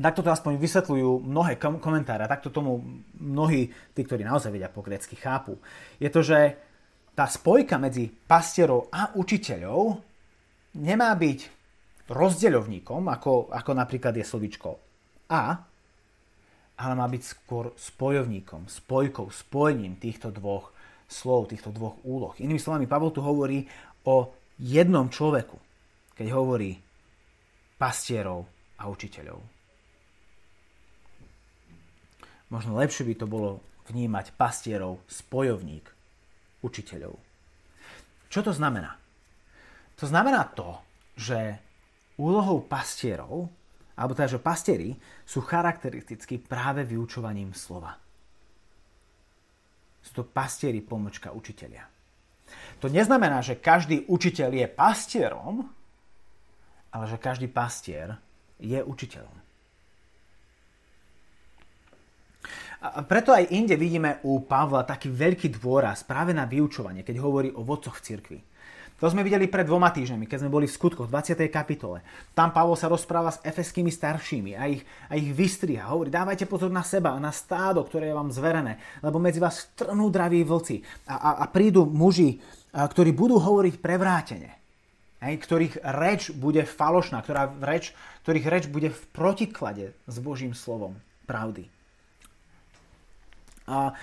takto 0.00 0.24
to 0.24 0.32
aspoň 0.32 0.56
vysvetľujú 0.56 1.24
mnohé 1.24 1.60
komentáre, 1.60 2.26
takto 2.26 2.48
tomu 2.48 2.80
mnohí, 3.20 3.68
tí, 3.92 4.00
ktorí 4.02 4.24
naozaj 4.24 4.50
vedia 4.50 4.72
po 4.72 4.80
grécky, 4.80 5.14
chápu. 5.14 5.60
Je 6.00 6.08
to, 6.08 6.24
že 6.24 6.56
tá 7.14 7.28
spojka 7.28 7.76
medzi 7.76 8.08
pastierov 8.08 8.88
a 8.88 9.12
učiteľov 9.14 10.00
nemá 10.80 11.12
byť 11.12 11.40
rozdeľovníkom, 12.10 13.06
ako, 13.06 13.52
ako 13.52 13.70
napríklad 13.76 14.16
je 14.18 14.24
slovičko 14.26 14.70
a, 15.30 15.42
ale 16.80 16.94
má 16.96 17.06
byť 17.06 17.22
skôr 17.22 17.76
spojovníkom, 17.76 18.66
spojkou, 18.66 19.28
spojením 19.28 20.00
týchto 20.00 20.32
dvoch 20.32 20.72
slov, 21.04 21.52
týchto 21.52 21.70
dvoch 21.70 22.00
úloh. 22.08 22.32
Inými 22.40 22.58
slovami, 22.58 22.88
Pavol 22.88 23.12
tu 23.12 23.20
hovorí 23.20 23.68
o 24.08 24.32
jednom 24.56 25.12
človeku, 25.12 25.58
keď 26.16 26.26
hovorí 26.32 26.72
pastierov 27.76 28.48
a 28.80 28.88
učiteľov. 28.88 29.59
Možno 32.50 32.74
lepšie 32.76 33.06
by 33.06 33.14
to 33.14 33.26
bolo 33.30 33.50
vnímať 33.86 34.34
pastierov, 34.34 35.02
spojovník, 35.06 35.86
učiteľov. 36.66 37.14
Čo 38.30 38.40
to 38.46 38.52
znamená? 38.54 38.98
To 39.98 40.06
znamená 40.06 40.46
to, 40.54 40.78
že 41.18 41.58
úlohou 42.18 42.62
pastierov, 42.62 43.50
alebo 43.94 44.12
teda, 44.16 44.38
že 44.38 44.40
pastieri 44.40 44.96
sú 45.26 45.44
charakteristicky 45.44 46.40
práve 46.40 46.86
vyučovaním 46.86 47.52
slova. 47.52 47.94
Sú 50.00 50.10
to 50.16 50.24
pastieri 50.24 50.80
pomočka 50.80 51.30
učiteľia. 51.30 51.84
To 52.80 52.88
neznamená, 52.88 53.44
že 53.44 53.60
každý 53.60 54.08
učiteľ 54.08 54.50
je 54.56 54.66
pastierom, 54.66 55.54
ale 56.90 57.04
že 57.06 57.20
každý 57.20 57.46
pastier 57.46 58.16
je 58.58 58.80
učiteľom. 58.80 59.49
Preto 62.80 63.36
aj 63.36 63.52
inde 63.52 63.76
vidíme 63.76 64.24
u 64.24 64.40
Pavla 64.40 64.88
taký 64.88 65.12
veľký 65.12 65.52
dôraz 65.60 66.00
práve 66.00 66.32
na 66.32 66.48
vyučovanie, 66.48 67.04
keď 67.04 67.16
hovorí 67.20 67.52
o 67.52 67.60
vodcoch 67.60 68.00
v 68.00 68.04
cirkvi. 68.08 68.40
To 69.00 69.08
sme 69.08 69.24
videli 69.24 69.48
pred 69.48 69.64
dvoma 69.64 69.88
týždňami, 69.88 70.28
keď 70.28 70.44
sme 70.44 70.52
boli 70.52 70.68
v 70.68 70.76
skutkoch 70.76 71.08
v 71.08 71.14
20. 71.16 71.48
kapitole. 71.48 72.04
Tam 72.36 72.52
Pavol 72.52 72.76
sa 72.76 72.84
rozpráva 72.84 73.32
s 73.32 73.40
efeskými 73.40 73.88
staršími 73.88 74.52
a 74.60 74.68
ich, 74.68 74.84
a 75.08 75.16
ich 75.16 75.32
vystriha. 75.32 75.88
Hovorí, 75.88 76.12
dávajte 76.12 76.44
pozor 76.44 76.68
na 76.68 76.84
seba 76.84 77.16
a 77.16 77.20
na 77.20 77.32
stádo, 77.32 77.80
ktoré 77.80 78.12
je 78.12 78.18
vám 78.20 78.28
zverené, 78.28 78.76
lebo 79.00 79.16
medzi 79.16 79.40
vás 79.40 79.72
trnú 79.72 80.12
draví 80.12 80.44
vlci 80.44 80.84
a, 81.08 81.16
a, 81.16 81.30
a 81.40 81.44
prídu 81.48 81.88
muži, 81.88 82.44
a, 82.76 82.84
ktorí 82.84 83.16
budú 83.16 83.40
hovoriť 83.40 83.80
prevrátene. 83.80 84.52
Hej, 85.24 85.36
ktorých 85.48 85.74
reč 86.00 86.32
bude 86.36 86.64
falošná, 86.68 87.24
ktorá 87.24 87.48
reč, 87.64 87.96
ktorých 88.24 88.46
reč 88.52 88.64
bude 88.68 88.92
v 88.92 89.02
protiklade 89.16 89.96
s 90.08 90.16
Božím 90.20 90.52
slovom 90.52 90.96
pravdy. 91.24 91.79
A 93.70 93.94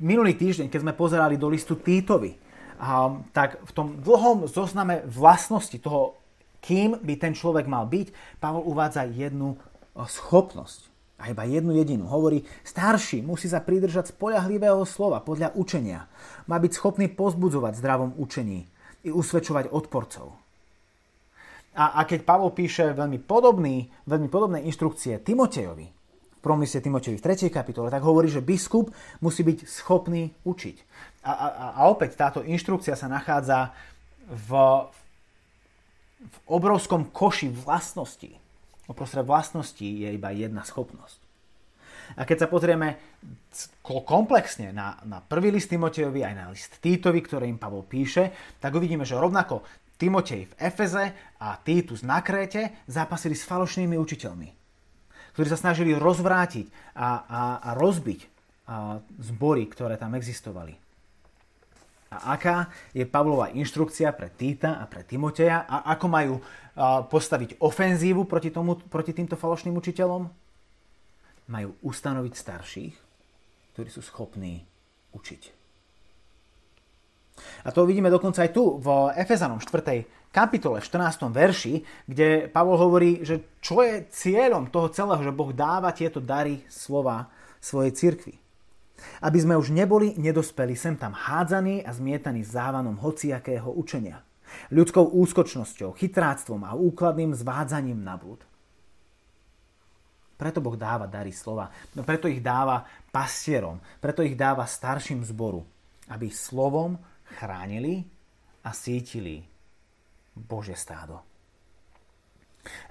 minulý 0.00 0.32
týždeň, 0.32 0.72
keď 0.72 0.80
sme 0.80 0.96
pozerali 0.96 1.36
do 1.36 1.52
listu 1.52 1.76
Týtovi, 1.76 2.40
a, 2.80 3.12
tak 3.36 3.60
v 3.60 3.72
tom 3.76 4.00
dlhom 4.00 4.48
zozname 4.48 5.04
vlastnosti 5.04 5.76
toho, 5.76 6.16
kým 6.64 6.96
by 6.96 7.14
ten 7.20 7.36
človek 7.36 7.68
mal 7.68 7.84
byť, 7.84 8.40
Pavol 8.40 8.64
uvádza 8.64 9.04
jednu 9.04 9.60
schopnosť. 9.96 10.88
A 11.20 11.28
iba 11.28 11.44
jednu 11.44 11.76
jedinú. 11.76 12.08
Hovorí, 12.08 12.48
starší 12.64 13.20
musí 13.20 13.44
sa 13.44 13.60
pridržať 13.60 14.16
spolahlivého 14.16 14.80
slova 14.88 15.20
podľa 15.20 15.52
učenia. 15.52 16.08
Má 16.48 16.56
byť 16.56 16.72
schopný 16.72 17.12
pozbudzovať 17.12 17.76
zdravom 17.76 18.16
učení 18.16 18.64
i 19.04 19.12
usvedčovať 19.12 19.68
odporcov. 19.68 20.32
A, 21.76 22.00
a 22.00 22.08
keď 22.08 22.24
Pavol 22.24 22.56
píše 22.56 22.96
veľmi, 22.96 23.20
podobný, 23.20 23.92
veľmi 24.08 24.28
podobné 24.32 24.64
inštrukcie 24.64 25.20
Timotejovi, 25.20 25.99
prvom 26.40 26.64
liste 26.64 26.80
Timotejovi 26.80 27.20
v 27.20 27.24
3. 27.24 27.52
kapitole, 27.52 27.92
tak 27.92 28.00
hovorí, 28.00 28.32
že 28.32 28.40
biskup 28.40 28.88
musí 29.20 29.44
byť 29.44 29.68
schopný 29.68 30.32
učiť. 30.44 30.76
A, 31.24 31.32
a, 31.32 31.46
a 31.76 31.80
opäť 31.92 32.16
táto 32.16 32.40
inštrukcia 32.40 32.96
sa 32.96 33.12
nachádza 33.12 33.76
v, 34.24 34.50
v 36.24 36.36
obrovskom 36.48 37.12
koši 37.12 37.52
vlastností. 37.52 38.32
Uprostred 38.88 39.28
vlastností 39.28 40.02
je 40.02 40.08
iba 40.16 40.32
jedna 40.32 40.64
schopnosť. 40.64 41.20
A 42.18 42.26
keď 42.26 42.42
sa 42.42 42.48
pozrieme 42.50 42.98
komplexne 43.86 44.74
na, 44.74 44.98
na 45.06 45.22
prvý 45.22 45.54
list 45.54 45.70
Timotejovi 45.70 46.26
aj 46.26 46.34
na 46.34 46.50
list 46.50 46.82
Týtovi, 46.82 47.22
ktorý 47.22 47.46
im 47.46 47.60
Pavol 47.60 47.86
píše, 47.86 48.34
tak 48.58 48.74
uvidíme, 48.74 49.06
že 49.06 49.14
rovnako 49.14 49.62
Timotej 49.94 50.50
v 50.50 50.56
Efeze 50.58 51.36
a 51.38 51.54
Týtus 51.60 52.02
na 52.02 52.18
Kréte 52.18 52.82
zápasili 52.90 53.38
s 53.38 53.46
falošnými 53.46 53.94
učiteľmi 53.94 54.59
ktorí 55.34 55.46
sa 55.48 55.58
snažili 55.58 55.96
rozvrátiť 55.96 56.94
a, 56.94 57.08
a, 57.26 57.42
a 57.60 57.70
rozbiť 57.76 58.20
a 58.70 59.02
zbory, 59.18 59.66
ktoré 59.66 59.98
tam 59.98 60.14
existovali. 60.14 60.78
A 62.10 62.34
aká 62.34 62.70
je 62.90 63.06
Pavlova 63.06 63.54
inštrukcia 63.54 64.10
pre 64.14 64.34
Týta 64.34 64.82
a 64.82 64.84
pre 64.90 65.06
Timoteja 65.06 65.62
a 65.66 65.86
ako 65.94 66.06
majú 66.10 66.34
postaviť 67.06 67.62
ofenzívu 67.62 68.26
proti, 68.26 68.50
tomu, 68.50 68.78
proti 68.78 69.14
týmto 69.14 69.38
falošným 69.38 69.74
učiteľom? 69.78 70.22
Majú 71.50 71.70
ustanoviť 71.82 72.32
starších, 72.34 72.94
ktorí 73.74 73.88
sú 73.90 74.02
schopní 74.02 74.62
učiť. 75.14 75.42
A 77.66 77.68
to 77.72 77.88
vidíme 77.88 78.12
dokonca 78.12 78.44
aj 78.44 78.50
tu 78.52 78.78
v 78.78 79.10
Efezanom 79.16 79.58
4. 79.58 80.19
kapitole 80.30 80.78
v 80.78 80.86
14. 80.86 81.26
verši, 81.30 81.74
kde 82.06 82.46
Pavol 82.50 82.78
hovorí, 82.78 83.22
že 83.26 83.58
čo 83.58 83.82
je 83.82 84.06
cieľom 84.10 84.70
toho 84.70 84.88
celého, 84.90 85.20
že 85.22 85.34
Boh 85.34 85.50
dáva 85.50 85.90
tieto 85.90 86.22
dary 86.22 86.62
slova 86.70 87.30
svojej 87.58 87.92
cirkvi. 87.92 88.34
Aby 89.24 89.38
sme 89.40 89.54
už 89.56 89.72
neboli 89.72 90.14
nedospeli 90.16 90.76
sem 90.76 90.94
tam 90.94 91.16
hádzaní 91.16 91.82
a 91.82 91.90
zmietaní 91.90 92.44
závanom 92.44 93.00
hociakého 93.00 93.72
učenia. 93.72 94.22
Ľudskou 94.74 95.14
úskočnosťou, 95.14 95.94
chytráctvom 95.94 96.66
a 96.66 96.74
úkladným 96.74 97.32
zvádzaním 97.34 98.02
na 98.02 98.18
blúd. 98.18 98.42
Preto 100.40 100.64
Boh 100.64 100.74
dáva 100.74 101.04
dary 101.04 101.36
slova. 101.36 101.68
No 101.92 102.00
preto 102.00 102.24
ich 102.24 102.40
dáva 102.40 102.88
pastierom. 103.12 103.76
Preto 104.00 104.24
ich 104.24 104.34
dáva 104.34 104.64
starším 104.64 105.20
zboru. 105.20 105.60
Aby 106.08 106.32
slovom 106.32 106.96
chránili 107.36 108.02
a 108.64 108.72
sítili 108.72 109.49
Božie 110.36 110.76
stádo. 110.76 111.20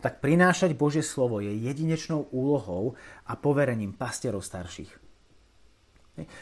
Tak 0.01 0.17
prinášať 0.19 0.73
Božie 0.73 1.05
slovo 1.05 1.39
je 1.39 1.53
jedinečnou 1.53 2.25
úlohou 2.33 2.97
a 3.29 3.37
poverením 3.37 3.93
pastierov 3.93 4.41
starších. 4.41 4.89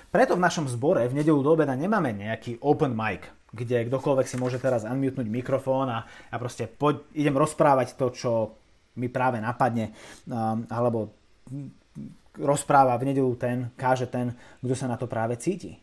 Preto 0.10 0.34
v 0.34 0.42
našom 0.42 0.66
zbore 0.66 1.06
v 1.06 1.22
nedelu 1.22 1.38
do 1.44 1.54
obeda 1.54 1.78
nemáme 1.78 2.10
nejaký 2.16 2.58
open 2.64 2.98
mic, 2.98 3.30
kde 3.54 3.86
kdokoľvek 3.86 4.26
si 4.26 4.40
môže 4.40 4.58
teraz 4.58 4.88
unmutenúť 4.88 5.28
mikrofón 5.30 5.92
a, 5.92 6.08
a 6.08 6.36
proste 6.42 6.66
poď, 6.66 7.04
idem 7.14 7.36
rozprávať 7.38 7.94
to, 7.94 8.08
čo 8.10 8.32
mi 8.98 9.06
práve 9.12 9.38
napadne, 9.38 9.94
um, 10.26 10.66
alebo 10.72 11.14
rozpráva 12.38 12.98
v 12.98 13.14
nedelu 13.14 13.30
ten, 13.38 13.70
káže 13.78 14.10
ten, 14.10 14.34
kto 14.62 14.74
sa 14.74 14.90
na 14.90 14.98
to 14.98 15.06
práve 15.06 15.38
cíti. 15.38 15.78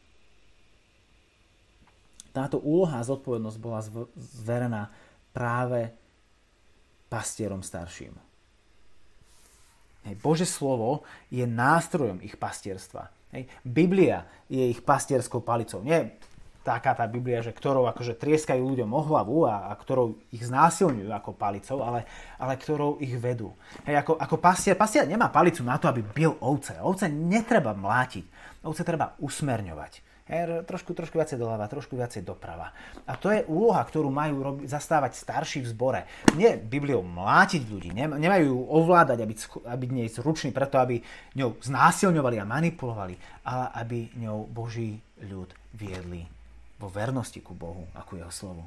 Táto 2.35 2.59
úloha 2.59 2.99
a 2.99 3.07
zodpovednosť 3.07 3.59
bola 3.63 3.79
zverená 4.19 4.91
práve 5.35 5.91
pastierom 7.11 7.61
starším. 7.61 8.15
Hej, 10.07 10.15
Bože 10.23 10.47
slovo 10.47 11.03
je 11.33 11.43
nástrojom 11.43 12.23
ich 12.23 12.39
pastierstva. 12.39 13.11
Hej, 13.35 13.51
Biblia 13.67 14.23
je 14.47 14.71
ich 14.71 14.79
pastierskou 14.85 15.43
palicou. 15.43 15.83
Nie 15.83 16.15
taká 16.65 16.97
tá 16.97 17.05
Biblia, 17.05 17.45
že 17.45 17.53
ktorou 17.53 17.85
akože 17.93 18.17
trieskajú 18.17 18.63
ľuďom 18.63 18.89
o 18.89 19.01
hlavu 19.05 19.39
a, 19.45 19.69
a 19.69 19.73
ktorou 19.77 20.17
ich 20.33 20.49
znásilňujú 20.49 21.13
ako 21.13 21.37
palicou, 21.37 21.85
ale, 21.85 22.09
ale 22.41 22.57
ktorou 22.57 22.97
ich 23.05 23.13
vedú. 23.21 23.53
Hej, 23.85 24.01
ako, 24.01 24.17
ako 24.17 24.37
pastier, 24.41 24.73
pastier 24.79 25.05
nemá 25.05 25.29
palicu 25.29 25.61
na 25.61 25.77
to, 25.77 25.93
aby 25.93 26.01
bil 26.01 26.41
ovce. 26.41 26.81
Ovce 26.81 27.11
netreba 27.13 27.77
mlátiť, 27.77 28.25
ovce 28.65 28.81
treba 28.81 29.13
usmerňovať. 29.21 30.14
Trošku, 30.25 30.97
trošku 30.97 31.21
viacej 31.21 31.37
doľava, 31.37 31.69
trošku 31.69 32.01
viacej 32.01 32.25
doprava. 32.25 32.73
A 33.05 33.13
to 33.13 33.29
je 33.29 33.45
úloha, 33.45 33.85
ktorú 33.85 34.09
majú 34.09 34.37
robi, 34.41 34.63
zastávať 34.65 35.21
starší 35.21 35.61
v 35.61 35.69
zbore. 35.69 36.01
Nie 36.41 36.57
Bibliou 36.57 37.05
mlátiť 37.05 37.69
ľudí, 37.69 37.93
nemajú 37.93 38.45
ju 38.49 38.59
ovládať, 38.73 39.21
aby, 39.21 39.35
aby 39.69 39.85
nie 39.93 40.09
zruční 40.09 40.49
preto, 40.49 40.81
aby 40.81 41.05
ňou 41.37 41.61
znásilňovali 41.61 42.41
a 42.41 42.49
manipulovali, 42.49 43.21
ale 43.45 43.65
aby 43.77 44.17
ňou 44.17 44.49
Boží 44.49 44.97
ľud 45.21 45.53
viedli 45.77 46.25
vo 46.81 46.89
vernosti 46.89 47.45
ku 47.45 47.53
Bohu 47.53 47.85
a 47.93 48.01
ku 48.01 48.17
jeho 48.17 48.33
slovu. 48.33 48.65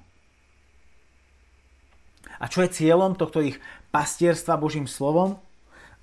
A 2.37 2.45
čo 2.45 2.61
je 2.61 2.69
cieľom 2.69 3.17
tohto 3.17 3.41
ich 3.41 3.57
pastierstva 3.89 4.61
Božím 4.61 4.85
slovom? 4.85 5.41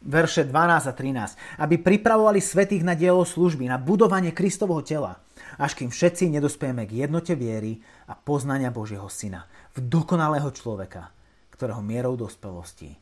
Verše 0.03 0.51
12 0.51 0.91
a 0.91 0.93
13. 0.93 1.63
Aby 1.63 1.79
pripravovali 1.79 2.43
svetých 2.43 2.83
na 2.83 2.99
dielo 2.99 3.23
služby, 3.23 3.71
na 3.71 3.79
budovanie 3.79 4.35
Kristovho 4.35 4.83
tela 4.83 5.23
až 5.59 5.79
kým 5.79 5.91
všetci 5.91 6.31
nedospieme 6.31 6.87
k 6.87 7.07
jednote 7.07 7.35
viery 7.39 7.79
a 8.09 8.15
poznania 8.19 8.75
Božieho 8.75 9.07
Syna, 9.11 9.47
v 9.75 9.85
dokonalého 9.87 10.51
človeka, 10.55 11.11
ktorého 11.55 11.83
mierou 11.83 12.19
dospelosti 12.19 12.95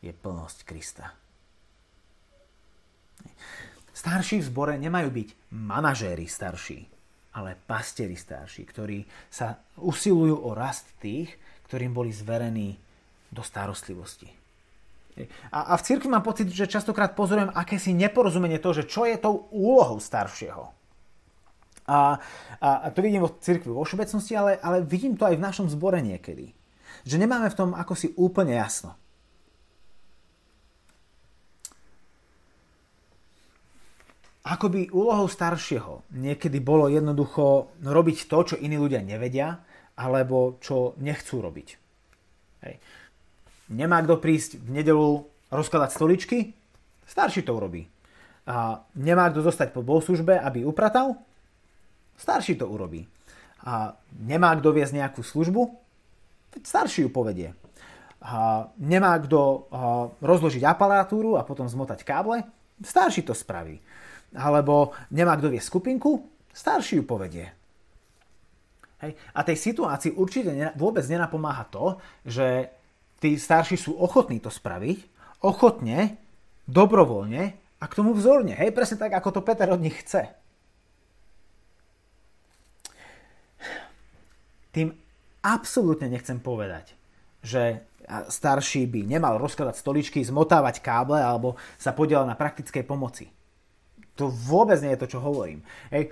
je 0.00 0.12
plnosť 0.14 0.58
Krista. 0.66 1.12
Starší 3.90 4.40
v 4.40 4.48
zbore 4.48 4.74
nemajú 4.80 5.12
byť 5.12 5.28
manažéri 5.52 6.24
starší, 6.24 6.88
ale 7.36 7.58
pastieri 7.68 8.16
starší, 8.16 8.64
ktorí 8.64 9.04
sa 9.28 9.60
usilujú 9.76 10.40
o 10.40 10.50
rast 10.56 10.88
tých, 10.98 11.36
ktorým 11.68 11.92
boli 11.92 12.10
zverení 12.10 12.80
do 13.30 13.44
starostlivosti. 13.44 14.40
A, 15.52 15.74
a 15.74 15.76
v 15.76 15.84
cirkvi 15.84 16.08
mám 16.08 16.24
pocit, 16.24 16.48
že 16.48 16.70
častokrát 16.70 17.12
pozorujem 17.12 17.52
akési 17.52 17.92
neporozumenie 17.92 18.56
toho, 18.56 18.80
že 18.80 18.88
čo 18.88 19.04
je 19.04 19.20
tou 19.20 19.52
úlohou 19.52 20.00
staršieho. 20.00 20.79
A, 21.90 22.22
a, 22.62 22.68
a 22.86 22.94
to 22.94 23.02
vidím 23.02 23.26
vo 23.26 23.34
cirkvi 23.34 23.74
vo 23.74 23.82
všeobecnosti, 23.82 24.38
ale, 24.38 24.62
ale 24.62 24.86
vidím 24.86 25.18
to 25.18 25.26
aj 25.26 25.34
v 25.34 25.42
našom 25.42 25.66
zbore 25.66 25.98
niekedy. 25.98 26.54
Že 27.02 27.26
nemáme 27.26 27.50
v 27.50 27.58
tom 27.58 27.70
ako 27.74 27.98
si 27.98 28.14
úplne 28.14 28.54
jasno. 28.54 28.94
Ako 34.46 34.72
by 34.72 34.94
úlohou 34.94 35.26
staršieho 35.28 36.06
niekedy 36.16 36.62
bolo 36.62 36.88
jednoducho 36.88 37.74
robiť 37.82 38.18
to, 38.30 38.38
čo 38.54 38.56
iní 38.56 38.78
ľudia 38.80 39.04
nevedia, 39.04 39.60
alebo 39.98 40.56
čo 40.64 40.96
nechcú 40.96 41.44
robiť. 41.44 41.68
Hej. 42.64 42.74
Nemá 43.70 44.00
kto 44.02 44.16
prísť 44.18 44.58
v 44.58 44.80
nedelu 44.80 45.22
rozkladať 45.52 45.90
stoličky? 45.92 46.38
Starší 47.04 47.44
to 47.44 47.52
urobí. 47.52 47.84
A 48.48 48.80
nemá 48.96 49.28
kto 49.28 49.44
zostať 49.44 49.76
po 49.76 49.84
bohoslužbe, 49.84 50.34
aby 50.40 50.64
upratal? 50.64 51.20
Starší 52.20 52.60
to 52.60 52.68
urobí. 52.68 53.08
A 53.64 53.96
nemá 54.20 54.52
kto 54.60 54.76
viesť 54.76 55.00
nejakú 55.00 55.24
službu? 55.24 55.72
Starší 56.60 57.08
ju 57.08 57.10
povedie. 57.12 57.56
A 58.20 58.68
nemá 58.76 59.16
kto 59.16 59.68
rozložiť 60.20 60.60
aparatúru 60.68 61.40
a 61.40 61.46
potom 61.48 61.64
zmotať 61.64 62.04
káble? 62.04 62.44
Starší 62.84 63.24
to 63.24 63.32
spraví. 63.32 63.80
Alebo 64.36 64.92
nemá 65.08 65.40
kto 65.40 65.48
viesť 65.48 65.72
skupinku? 65.72 66.20
Starší 66.52 67.00
ju 67.00 67.04
povedie. 67.08 67.48
Hej. 69.00 69.16
A 69.32 69.40
tej 69.40 69.56
situácii 69.56 70.12
určite 70.12 70.52
vôbec 70.76 71.08
nenapomáha 71.08 71.64
to, 71.72 71.96
že 72.20 72.68
tí 73.16 73.40
starší 73.40 73.80
sú 73.80 73.96
ochotní 73.96 74.44
to 74.44 74.52
spraviť, 74.52 74.98
ochotne, 75.40 76.20
dobrovoľne 76.68 77.42
a 77.80 77.84
k 77.88 77.96
tomu 77.96 78.12
vzorne. 78.12 78.52
Hej, 78.52 78.76
presne 78.76 79.00
tak, 79.00 79.16
ako 79.16 79.40
to 79.40 79.44
Peter 79.44 79.72
od 79.72 79.80
nich 79.80 79.96
chce. 80.04 80.39
Tým 84.70 84.94
absolútne 85.42 86.06
nechcem 86.06 86.38
povedať, 86.38 86.94
že 87.40 87.84
starší 88.10 88.90
by 88.90 89.00
nemal 89.06 89.38
rozkladať 89.38 89.76
stoličky, 89.78 90.18
zmotávať 90.24 90.82
káble 90.82 91.20
alebo 91.20 91.54
sa 91.78 91.94
podielať 91.94 92.26
na 92.26 92.36
praktickej 92.36 92.84
pomoci. 92.84 93.30
To 94.18 94.28
vôbec 94.28 94.76
nie 94.82 94.92
je 94.92 95.00
to, 95.00 95.10
čo 95.16 95.18
hovorím. 95.22 95.62
Hej. 95.94 96.10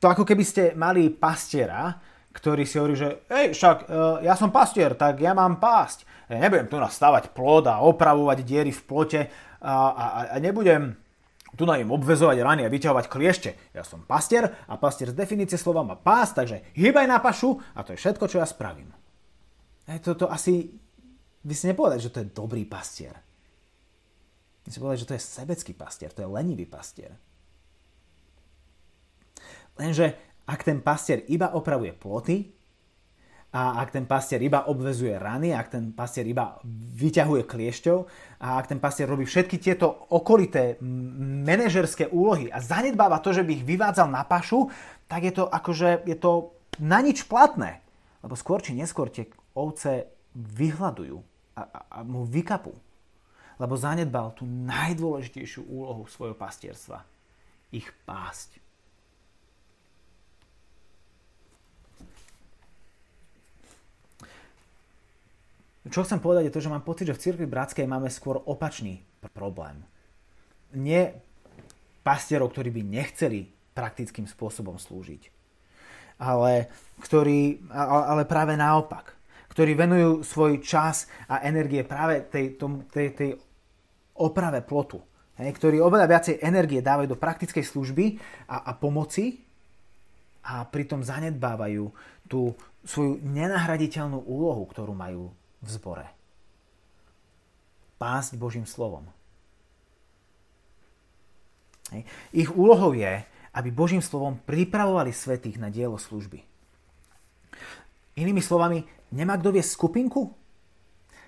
To 0.00 0.06
ako 0.10 0.24
keby 0.24 0.44
ste 0.44 0.72
mali 0.74 1.12
pastiera, 1.12 1.96
ktorý 2.30 2.62
si 2.64 2.78
hovorí, 2.80 2.94
že 2.96 3.26
hej, 3.28 3.52
však 3.52 3.76
e, 3.84 4.24
ja 4.26 4.34
som 4.38 4.54
pastier, 4.54 4.94
tak 4.96 5.20
ja 5.20 5.34
mám 5.34 5.58
pásť. 5.58 6.06
Ja 6.30 6.38
nebudem 6.38 6.70
tu 6.70 6.78
nastavať 6.78 7.34
plod 7.34 7.66
a 7.66 7.82
opravovať 7.82 8.38
diery 8.46 8.70
v 8.70 8.82
plote 8.86 9.20
a, 9.60 9.74
a, 9.90 10.04
a 10.30 10.36
nebudem 10.38 10.94
tu 11.58 11.66
na 11.66 11.78
im 11.78 11.90
obvezovať 11.90 12.38
rany 12.42 12.62
a 12.62 12.72
vyťahovať 12.72 13.06
kliešte. 13.10 13.50
Ja 13.74 13.82
som 13.82 14.06
pastier 14.06 14.46
a 14.66 14.74
pastier 14.78 15.10
z 15.10 15.18
definície 15.18 15.58
slova 15.58 15.82
má 15.82 15.98
pás, 15.98 16.30
takže 16.30 16.62
hýbaj 16.78 17.06
na 17.10 17.18
pašu 17.18 17.58
a 17.74 17.82
to 17.82 17.94
je 17.94 18.00
všetko, 18.00 18.24
čo 18.30 18.38
ja 18.38 18.46
spravím. 18.46 18.90
E, 19.86 19.98
to, 19.98 20.14
to 20.14 20.30
asi... 20.30 20.70
Vy 21.40 21.54
si 21.56 21.72
nepovedali, 21.72 22.04
že 22.04 22.12
to 22.12 22.20
je 22.20 22.32
dobrý 22.36 22.68
pastier. 22.68 23.16
Vy 24.62 24.68
si 24.68 24.76
povedali, 24.76 25.00
že 25.00 25.08
to 25.08 25.16
je 25.16 25.24
sebecký 25.24 25.72
pastier, 25.72 26.12
to 26.12 26.20
je 26.20 26.28
lenivý 26.28 26.68
pastier. 26.68 27.16
Lenže 29.80 30.20
ak 30.44 30.60
ten 30.66 30.84
pastier 30.84 31.24
iba 31.32 31.56
opravuje 31.56 31.96
ploty, 31.96 32.59
a 33.50 33.82
ak 33.82 33.90
ten 33.90 34.06
pastier 34.06 34.38
iba 34.38 34.70
obvezuje 34.70 35.18
rany, 35.18 35.50
ak 35.50 35.74
ten 35.74 35.90
pastier 35.90 36.22
iba 36.22 36.62
vyťahuje 36.94 37.50
kliešťov 37.50 37.98
a 38.46 38.62
ak 38.62 38.70
ten 38.70 38.78
pastier 38.78 39.10
robí 39.10 39.26
všetky 39.26 39.58
tieto 39.58 40.06
okolité 40.14 40.78
manažerské 41.42 42.06
úlohy 42.14 42.46
a 42.46 42.62
zanedbáva 42.62 43.18
to, 43.18 43.34
že 43.34 43.42
by 43.42 43.50
ich 43.58 43.66
vyvádzal 43.66 44.06
na 44.06 44.22
pašu, 44.22 44.70
tak 45.10 45.26
je 45.26 45.34
to 45.34 45.50
akože 45.50 46.06
je 46.06 46.14
to 46.14 46.54
na 46.78 47.02
nič 47.02 47.26
platné. 47.26 47.82
Lebo 48.22 48.38
skôr 48.38 48.62
či 48.62 48.78
neskôr 48.78 49.10
tie 49.10 49.26
ovce 49.58 50.06
vyhľadujú 50.38 51.18
a, 51.58 51.62
a, 51.66 51.80
a 51.90 51.98
mu 52.06 52.22
vykapú. 52.22 52.70
Lebo 53.58 53.74
zanedbal 53.74 54.30
tú 54.38 54.46
najdôležitejšiu 54.46 55.66
úlohu 55.66 56.06
svojho 56.06 56.38
pastierstva. 56.38 57.02
Ich 57.74 57.90
pásť. 58.06 58.62
Čo 65.90 66.06
chcem 66.06 66.22
povedať 66.22 66.48
je 66.48 66.54
to, 66.54 66.62
že 66.62 66.70
mám 66.70 66.86
pocit, 66.86 67.10
že 67.10 67.18
v 67.18 67.22
cirkvi 67.26 67.46
bratskej 67.50 67.84
máme 67.90 68.06
skôr 68.06 68.38
opačný 68.46 69.02
problém. 69.34 69.82
Nie 70.70 71.18
pastierov, 72.06 72.54
ktorí 72.54 72.70
by 72.70 72.82
nechceli 72.86 73.50
praktickým 73.74 74.30
spôsobom 74.30 74.78
slúžiť, 74.78 75.26
ale, 76.22 76.70
ktorí, 77.02 77.66
ale 77.74 78.22
práve 78.22 78.54
naopak, 78.54 79.18
ktorí 79.50 79.74
venujú 79.74 80.22
svoj 80.22 80.62
čas 80.62 81.10
a 81.26 81.42
energie 81.42 81.82
práve 81.82 82.22
tej, 82.30 82.54
tom, 82.54 82.86
tej, 82.86 83.08
tej 83.18 83.30
oprave 84.14 84.62
plotu, 84.62 85.02
hej, 85.42 85.50
ktorí 85.58 85.82
oveľa 85.82 86.06
viacej 86.06 86.38
energie 86.38 86.78
dávajú 86.78 87.10
do 87.10 87.18
praktickej 87.18 87.66
služby 87.66 88.04
a, 88.46 88.70
a 88.70 88.72
pomoci 88.78 89.42
a 90.46 90.62
pritom 90.70 91.02
zanedbávajú 91.02 91.84
tú 92.30 92.54
svoju 92.86 93.18
nenahraditeľnú 93.26 94.22
úlohu, 94.22 94.64
ktorú 94.70 94.94
majú 94.94 95.34
v 95.60 95.68
zbore. 95.68 96.06
Pásť 98.00 98.40
Božím 98.40 98.64
slovom. 98.64 99.04
Ich 102.32 102.48
úlohou 102.54 102.94
je, 102.94 103.20
aby 103.50 103.68
Božím 103.74 104.00
slovom 104.00 104.38
pripravovali 104.46 105.10
svetých 105.10 105.58
na 105.58 105.68
dielo 105.68 105.98
služby. 105.98 106.40
Inými 108.14 108.40
slovami, 108.40 108.86
nemá 109.10 109.36
kto 109.36 109.50
viesť 109.50 109.74
skupinku? 109.74 110.30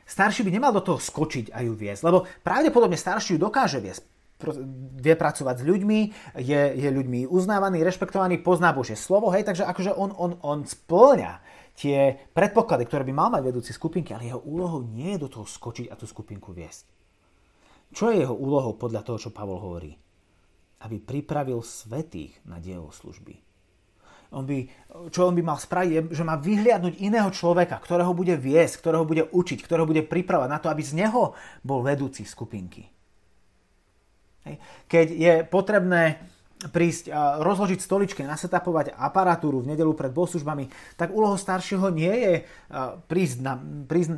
Starší 0.07 0.47
by 0.47 0.51
nemal 0.55 0.73
do 0.75 0.83
toho 0.83 0.99
skočiť 0.99 1.51
a 1.55 1.62
ju 1.62 1.75
viesť, 1.75 2.03
lebo 2.07 2.27
pravdepodobne 2.47 2.99
starší 2.99 3.37
ju 3.37 3.40
dokáže 3.42 3.79
viesť. 3.83 4.03
Vie 4.99 5.14
pracovať 5.14 5.62
s 5.62 5.66
ľuďmi, 5.66 5.99
je, 6.42 6.62
je 6.75 6.88
ľuďmi 6.90 7.31
uznávaný, 7.31 7.87
rešpektovaný, 7.87 8.42
pozná 8.42 8.75
Božie 8.75 8.99
slovo, 8.99 9.31
hej, 9.31 9.47
takže 9.47 9.62
akože 9.62 9.95
on, 9.95 10.11
on, 10.18 10.33
on 10.42 10.66
splňa 10.66 11.38
tie 11.77 12.15
predpoklady, 12.33 12.85
ktoré 12.87 13.03
by 13.09 13.15
mal 13.15 13.29
mať 13.33 13.43
vedúci 13.43 13.71
skupinky, 13.73 14.13
ale 14.13 14.29
jeho 14.29 14.43
úlohou 14.45 14.85
nie 14.85 15.17
je 15.17 15.23
do 15.25 15.29
toho 15.29 15.47
skočiť 15.49 15.89
a 15.89 15.99
tú 15.99 16.05
skupinku 16.05 16.53
viesť. 16.53 16.87
Čo 17.93 18.13
je 18.13 18.25
jeho 18.25 18.37
úlohou 18.37 18.77
podľa 18.77 19.05
toho, 19.05 19.19
čo 19.21 19.35
Pavol 19.35 19.61
hovorí? 19.61 19.93
Aby 20.83 20.97
pripravil 20.99 21.61
svetých 21.61 22.41
na 22.49 22.57
dielo 22.57 22.89
služby 22.89 23.53
on 24.33 24.49
by, 24.49 24.65
čo 25.13 25.29
on 25.29 25.37
by 25.37 25.43
mal 25.45 25.61
spraviť, 25.61 25.91
je, 25.93 26.01
že 26.17 26.25
má 26.25 26.41
vyhliadnúť 26.41 27.05
iného 27.05 27.29
človeka, 27.29 27.77
ktorého 27.77 28.17
bude 28.17 28.33
viesť, 28.41 28.81
ktorého 28.81 29.05
bude 29.05 29.29
učiť, 29.29 29.61
ktorého 29.61 29.85
bude 29.85 30.03
pripravať 30.09 30.49
na 30.49 30.59
to, 30.59 30.73
aby 30.73 30.81
z 30.81 31.05
neho 31.05 31.37
bol 31.61 31.85
vedúci 31.85 32.25
skupinky. 32.25 32.89
Keď 34.89 35.07
je 35.13 35.33
potrebné 35.47 36.19
prísť 36.70 37.11
rozložiť 37.42 37.81
stoličky, 37.83 38.22
nasetapovať 38.22 38.94
aparatúru 38.94 39.64
v 39.64 39.75
nedelu 39.75 39.90
pred 39.98 40.14
bohoslužbami, 40.14 40.70
tak 40.94 41.11
úlohou 41.11 41.35
staršieho 41.35 41.90
nie 41.90 42.12
je 42.12 42.35
prísť 43.11 43.37
na, 43.42 43.59
prísť, 43.88 44.11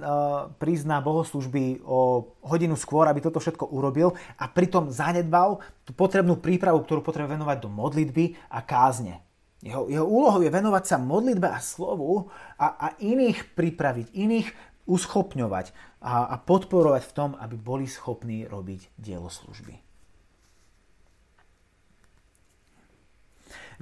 prísť 0.60 0.84
na 0.84 0.98
bohoslužby 1.00 1.80
o 1.86 2.28
hodinu 2.44 2.76
skôr, 2.76 3.08
aby 3.08 3.24
toto 3.24 3.40
všetko 3.40 3.72
urobil 3.72 4.12
a 4.36 4.44
pritom 4.50 4.92
zanedbal 4.92 5.62
tú 5.88 5.96
potrebnú 5.96 6.36
prípravu, 6.36 6.84
ktorú 6.84 7.00
potrebuje 7.00 7.38
venovať 7.38 7.56
do 7.64 7.70
modlitby 7.72 8.24
a 8.52 8.60
kázne. 8.60 9.24
Jeho, 9.64 9.88
jeho 9.88 10.04
úlohou 10.04 10.44
je 10.44 10.52
venovať 10.52 10.84
sa 10.84 10.96
modlitbe 11.00 11.48
a 11.48 11.60
slovu 11.64 12.28
a, 12.60 12.76
a 12.76 12.86
iných 13.00 13.56
pripraviť, 13.56 14.12
iných 14.12 14.48
uschopňovať 14.84 15.72
a, 16.04 16.28
a 16.32 16.36
podporovať 16.36 17.02
v 17.08 17.14
tom, 17.16 17.30
aby 17.40 17.56
boli 17.56 17.88
schopní 17.88 18.44
robiť 18.44 18.92
dielo 19.00 19.32
služby. 19.32 19.83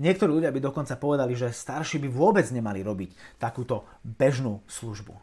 Niektorí 0.03 0.35
ľudia 0.35 0.51
by 0.51 0.59
dokonca 0.59 0.99
povedali, 0.99 1.39
že 1.39 1.55
starší 1.55 2.03
by 2.03 2.09
vôbec 2.11 2.43
nemali 2.51 2.83
robiť 2.83 3.39
takúto 3.39 3.87
bežnú 4.03 4.59
službu. 4.67 5.15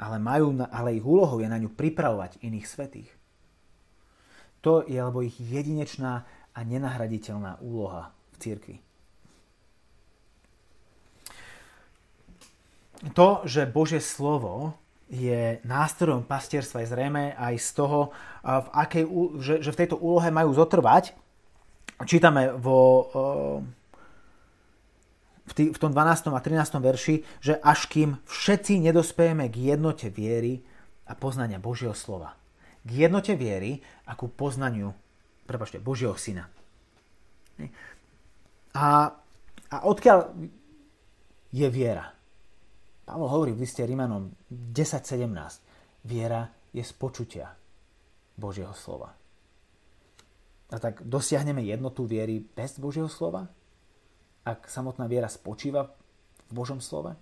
Ale, 0.00 0.16
majú, 0.16 0.56
ale 0.72 0.96
ich 0.96 1.04
úlohou 1.04 1.36
je 1.44 1.52
na 1.52 1.60
ňu 1.60 1.68
pripravovať 1.68 2.40
iných 2.40 2.64
svetých. 2.64 3.10
To 4.64 4.88
je 4.88 4.96
alebo 4.96 5.20
ich 5.20 5.36
jedinečná 5.36 6.24
a 6.56 6.60
nenahraditeľná 6.64 7.60
úloha 7.60 8.10
v 8.32 8.36
cirkvi. 8.40 8.76
To, 13.14 13.46
že 13.46 13.68
Božie 13.70 14.02
slovo 14.02 14.74
je 15.06 15.62
nástrojom 15.62 16.26
pastierstva, 16.26 16.82
je 16.82 16.90
zrejme 16.90 17.36
aj 17.38 17.54
z 17.62 17.68
toho, 17.78 18.10
v 18.42 18.68
akej, 18.74 19.04
že, 19.38 19.54
že 19.62 19.70
v 19.70 19.80
tejto 19.84 19.96
úlohe 20.02 20.28
majú 20.34 20.50
zotrvať. 20.56 21.14
Čítame 22.06 22.54
vo, 22.54 23.10
v, 25.46 25.52
tý, 25.54 25.74
v 25.74 25.78
tom 25.78 25.90
12. 25.90 26.30
a 26.30 26.38
13. 26.38 26.78
verši, 26.78 27.14
že 27.42 27.58
až 27.58 27.90
kým 27.90 28.22
všetci 28.22 28.78
nedospejeme 28.86 29.50
k 29.50 29.74
jednote 29.74 30.06
viery 30.12 30.62
a 31.10 31.18
poznania 31.18 31.58
Božieho 31.58 31.96
slova. 31.96 32.38
K 32.86 32.90
jednote 33.08 33.34
viery 33.34 33.82
a 34.06 34.14
ku 34.14 34.30
poznaniu 34.30 34.94
prepačte, 35.48 35.80
Božieho 35.80 36.12
syna. 36.20 36.44
A, 38.76 39.16
a 39.72 39.76
odkiaľ 39.88 40.28
je 41.56 41.68
viera? 41.72 42.12
Pavol 43.08 43.32
hovorí 43.32 43.56
v 43.56 43.64
liste 43.64 43.80
Rimanom 43.80 44.28
10.17. 44.52 46.04
Viera 46.04 46.44
je 46.76 46.84
z 46.84 46.92
počutia 46.92 47.48
Božieho 48.36 48.76
slova. 48.76 49.16
A 50.68 50.76
tak 50.76 51.00
dosiahneme 51.00 51.64
jednotu 51.64 52.04
viery 52.04 52.44
bez 52.44 52.76
Božieho 52.76 53.08
slova? 53.08 53.48
Ak 54.44 54.68
samotná 54.68 55.08
viera 55.08 55.28
spočíva 55.28 55.88
v 56.48 56.52
Božom 56.52 56.80
slove? 56.80 57.16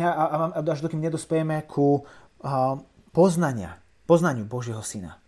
A, 0.00 0.08
a, 0.08 0.36
a 0.56 0.60
až 0.64 0.80
dokým 0.80 1.04
nedospejeme 1.04 1.68
ku 1.68 2.00
a, 2.40 2.80
poznania, 3.12 3.76
poznaniu 4.08 4.48
Božieho 4.48 4.80
syna. 4.80 5.20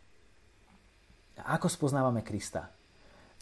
A 1.37 1.57
ako 1.61 1.69
spoznávame 1.69 2.25
Krista? 2.25 2.73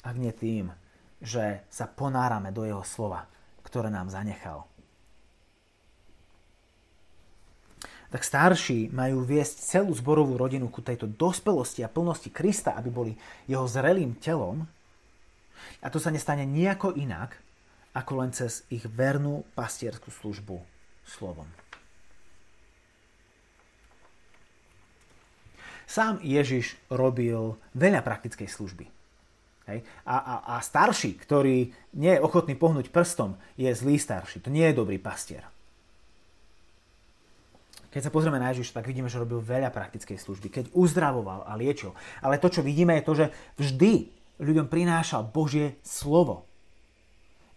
Ak 0.02 0.16
nie 0.18 0.34
tým, 0.34 0.72
že 1.20 1.68
sa 1.68 1.86
ponárame 1.86 2.50
do 2.50 2.64
jeho 2.64 2.82
slova, 2.82 3.28
ktoré 3.62 3.92
nám 3.92 4.08
zanechal. 4.08 4.64
Tak 8.10 8.26
starší 8.26 8.90
majú 8.90 9.22
viesť 9.22 9.62
celú 9.62 9.94
zborovú 9.94 10.34
rodinu 10.34 10.66
ku 10.66 10.82
tejto 10.82 11.06
dospelosti 11.06 11.86
a 11.86 11.92
plnosti 11.92 12.26
Krista, 12.34 12.74
aby 12.74 12.90
boli 12.90 13.12
jeho 13.46 13.64
zrelým 13.70 14.18
telom. 14.18 14.66
A 15.78 15.86
to 15.88 16.02
sa 16.02 16.10
nestane 16.10 16.42
nejako 16.42 16.98
inak, 16.98 17.38
ako 17.94 18.12
len 18.18 18.30
cez 18.34 18.66
ich 18.70 18.82
vernú 18.86 19.46
pastierskú 19.54 20.10
službu 20.10 20.58
slovom. 21.06 21.46
Sám 25.90 26.22
Ježiš 26.22 26.78
robil 26.86 27.58
veľa 27.74 28.06
praktickej 28.06 28.46
služby. 28.46 28.86
Hej? 29.66 29.82
A, 30.06 30.16
a, 30.18 30.34
a 30.54 30.62
starší, 30.62 31.18
ktorý 31.18 31.70
nie 31.98 32.12
je 32.14 32.22
ochotný 32.22 32.54
pohnúť 32.54 32.94
prstom, 32.94 33.34
je 33.58 33.70
zlý 33.74 33.98
starší. 33.98 34.38
To 34.46 34.54
nie 34.54 34.70
je 34.70 34.78
dobrý 34.78 35.02
pastier. 35.02 35.42
Keď 37.90 38.06
sa 38.06 38.14
pozrieme 38.14 38.38
na 38.38 38.54
Ježiša, 38.54 38.78
tak 38.78 38.86
vidíme, 38.86 39.10
že 39.10 39.18
robil 39.18 39.42
veľa 39.42 39.74
praktickej 39.74 40.14
služby. 40.14 40.46
Keď 40.50 40.64
uzdravoval 40.78 41.42
a 41.42 41.58
liečil. 41.58 41.90
Ale 42.22 42.38
to, 42.38 42.46
čo 42.46 42.62
vidíme, 42.62 42.94
je 42.98 43.06
to, 43.06 43.12
že 43.18 43.26
vždy 43.58 43.92
ľuďom 44.38 44.70
prinášal 44.70 45.26
Božie 45.26 45.82
slovo. 45.82 46.46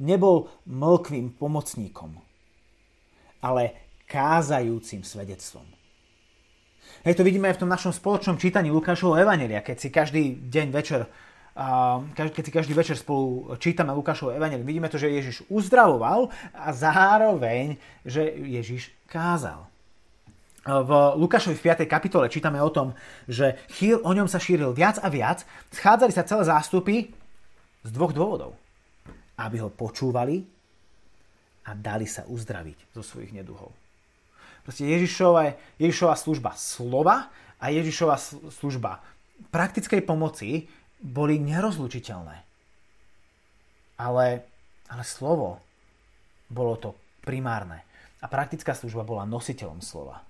Nebol 0.01 0.49
mlkvým 0.65 1.37
pomocníkom, 1.37 2.17
ale 3.45 3.77
kázajúcim 4.09 5.05
svedectvom. 5.05 5.69
Hej, 7.05 7.15
to 7.15 7.23
vidíme 7.23 7.47
aj 7.47 7.61
v 7.61 7.63
tom 7.63 7.71
našom 7.71 7.93
spoločnom 7.93 8.35
čítaní 8.41 8.73
Lukášovho 8.73 9.21
Evanelia, 9.21 9.63
keď 9.63 9.77
si 9.79 9.89
každý 9.93 10.49
deň 10.49 10.67
večer 10.73 11.07
keď 12.17 12.43
si 12.49 12.49
každý 12.49 12.73
večer 12.73 12.97
spolu 12.97 13.53
čítame 13.61 13.93
Lukášov 13.93 14.33
Evangelium, 14.33 14.65
vidíme 14.65 14.89
to, 14.89 14.97
že 14.97 15.13
Ježiš 15.13 15.45
uzdravoval 15.53 16.33
a 16.49 16.73
zároveň, 16.73 17.77
že 18.01 18.25
Ježiš 18.25 18.89
kázal. 19.05 19.69
V 20.63 20.91
Lukášovi 21.19 21.59
v 21.59 21.65
5. 21.75 21.91
kapitole 21.91 22.31
čítame 22.31 22.55
o 22.63 22.71
tom, 22.71 22.95
že 23.27 23.59
chýl 23.75 23.99
o 23.99 24.15
ňom 24.15 24.31
sa 24.31 24.39
šíril 24.39 24.71
viac 24.71 24.95
a 25.03 25.11
viac, 25.11 25.43
schádzali 25.75 26.15
sa 26.15 26.23
celé 26.23 26.47
zástupy 26.47 26.95
z 27.83 27.89
dvoch 27.91 28.15
dôvodov. 28.15 28.55
Aby 29.35 29.59
ho 29.59 29.67
počúvali 29.67 30.47
a 31.67 31.75
dali 31.75 32.07
sa 32.07 32.23
uzdraviť 32.23 32.95
zo 32.95 33.03
svojich 33.03 33.35
neduhov. 33.35 33.75
Proste 34.63 34.87
Ježišova, 34.87 35.51
Ježišova 35.83 36.15
služba 36.15 36.55
slova 36.55 37.27
a 37.59 37.65
Ježišova 37.67 38.15
služba 38.55 39.03
praktickej 39.51 39.99
pomoci 40.07 40.71
boli 41.03 41.43
nerozlučiteľné. 41.43 42.37
Ale, 43.99 44.25
ale 44.87 45.03
slovo 45.03 45.59
bolo 46.47 46.79
to 46.79 46.95
primárne. 47.19 47.83
A 48.23 48.31
praktická 48.31 48.71
služba 48.71 49.03
bola 49.03 49.27
nositeľom 49.27 49.83
slova. 49.83 50.23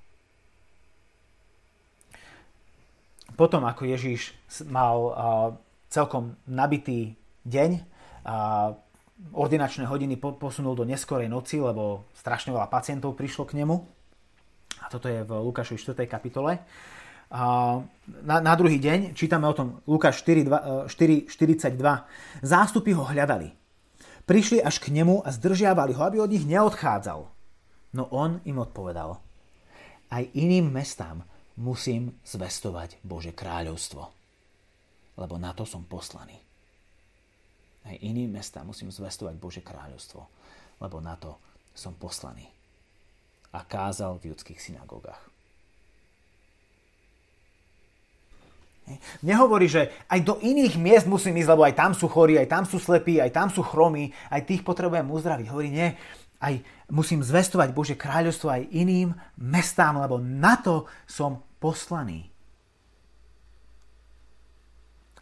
Potom, 3.34 3.66
ako 3.66 3.90
Ježíš 3.90 4.38
mal 4.70 4.98
uh, 4.98 5.14
celkom 5.90 6.38
nabitý 6.46 7.18
deň, 7.46 7.72
uh, 7.80 8.78
ordinačné 9.34 9.86
hodiny 9.88 10.18
posunul 10.18 10.76
do 10.76 10.84
neskorej 10.84 11.32
noci, 11.32 11.62
lebo 11.62 12.10
strašne 12.18 12.52
veľa 12.52 12.68
pacientov 12.68 13.16
prišlo 13.16 13.48
k 13.48 13.62
nemu, 13.62 13.76
a 14.84 14.92
toto 14.92 15.08
je 15.08 15.24
v 15.24 15.32
Lukášovi 15.32 15.80
4. 15.80 16.04
kapitole. 16.12 16.60
Na, 18.24 18.38
na 18.44 18.54
druhý 18.54 18.78
deň 18.78 19.16
čítame 19.16 19.48
o 19.48 19.56
tom 19.56 19.82
Lukáš 19.88 20.22
4, 20.22 20.92
4, 20.92 21.32
42. 21.32 22.44
Zástupy 22.44 22.92
ho 22.94 23.08
hľadali. 23.08 23.56
Prišli 24.28 24.60
až 24.60 24.80
k 24.80 24.92
nemu 24.92 25.24
a 25.24 25.30
zdržiavali 25.32 25.96
ho, 25.98 26.02
aby 26.04 26.18
od 26.20 26.32
nich 26.32 26.46
neodchádzal. 26.46 27.26
No 27.96 28.04
on 28.12 28.44
im 28.46 28.60
odpovedal. 28.60 29.18
Aj 30.14 30.24
iným 30.36 30.70
mestám 30.70 31.26
musím 31.58 32.18
zvestovať 32.26 32.98
Bože 33.06 33.32
kráľovstvo, 33.36 34.04
lebo 35.18 35.36
na 35.38 35.54
to 35.54 35.66
som 35.68 35.86
poslaný. 35.86 36.38
Aj 37.84 37.96
iným 38.00 38.32
mestám 38.40 38.66
musím 38.66 38.90
zvestovať 38.90 39.36
Bože 39.38 39.62
kráľovstvo, 39.62 40.22
lebo 40.80 40.98
na 41.04 41.20
to 41.20 41.36
som 41.76 41.94
poslaný 41.94 42.48
a 43.54 43.62
kázal 43.62 44.18
v 44.18 44.34
judských 44.34 44.58
synagógach. 44.58 45.34
Nehovorí, 49.24 49.72
že 49.72 49.96
aj 50.12 50.20
do 50.28 50.36
iných 50.44 50.76
miest 50.76 51.08
musím 51.08 51.40
ísť, 51.40 51.56
lebo 51.56 51.64
aj 51.64 51.76
tam 51.78 51.92
sú 51.96 52.12
chorí, 52.12 52.36
aj 52.36 52.52
tam 52.52 52.64
sú 52.68 52.84
slepí, 52.84 53.16
aj 53.16 53.32
tam 53.32 53.48
sú 53.48 53.64
chromí, 53.64 54.12
aj 54.28 54.44
tých 54.44 54.60
potrebujem 54.60 55.08
uzdraviť. 55.08 55.48
Hovorí, 55.48 55.72
nie, 55.72 55.96
aj 56.44 56.60
musím 56.92 57.24
zvestovať 57.24 57.72
Bože 57.72 57.96
kráľovstvo 57.96 58.52
aj 58.52 58.68
iným 58.76 59.16
mestám, 59.40 59.96
lebo 60.04 60.20
na 60.20 60.60
to 60.60 60.84
som 61.08 61.40
poslaný. 61.64 62.28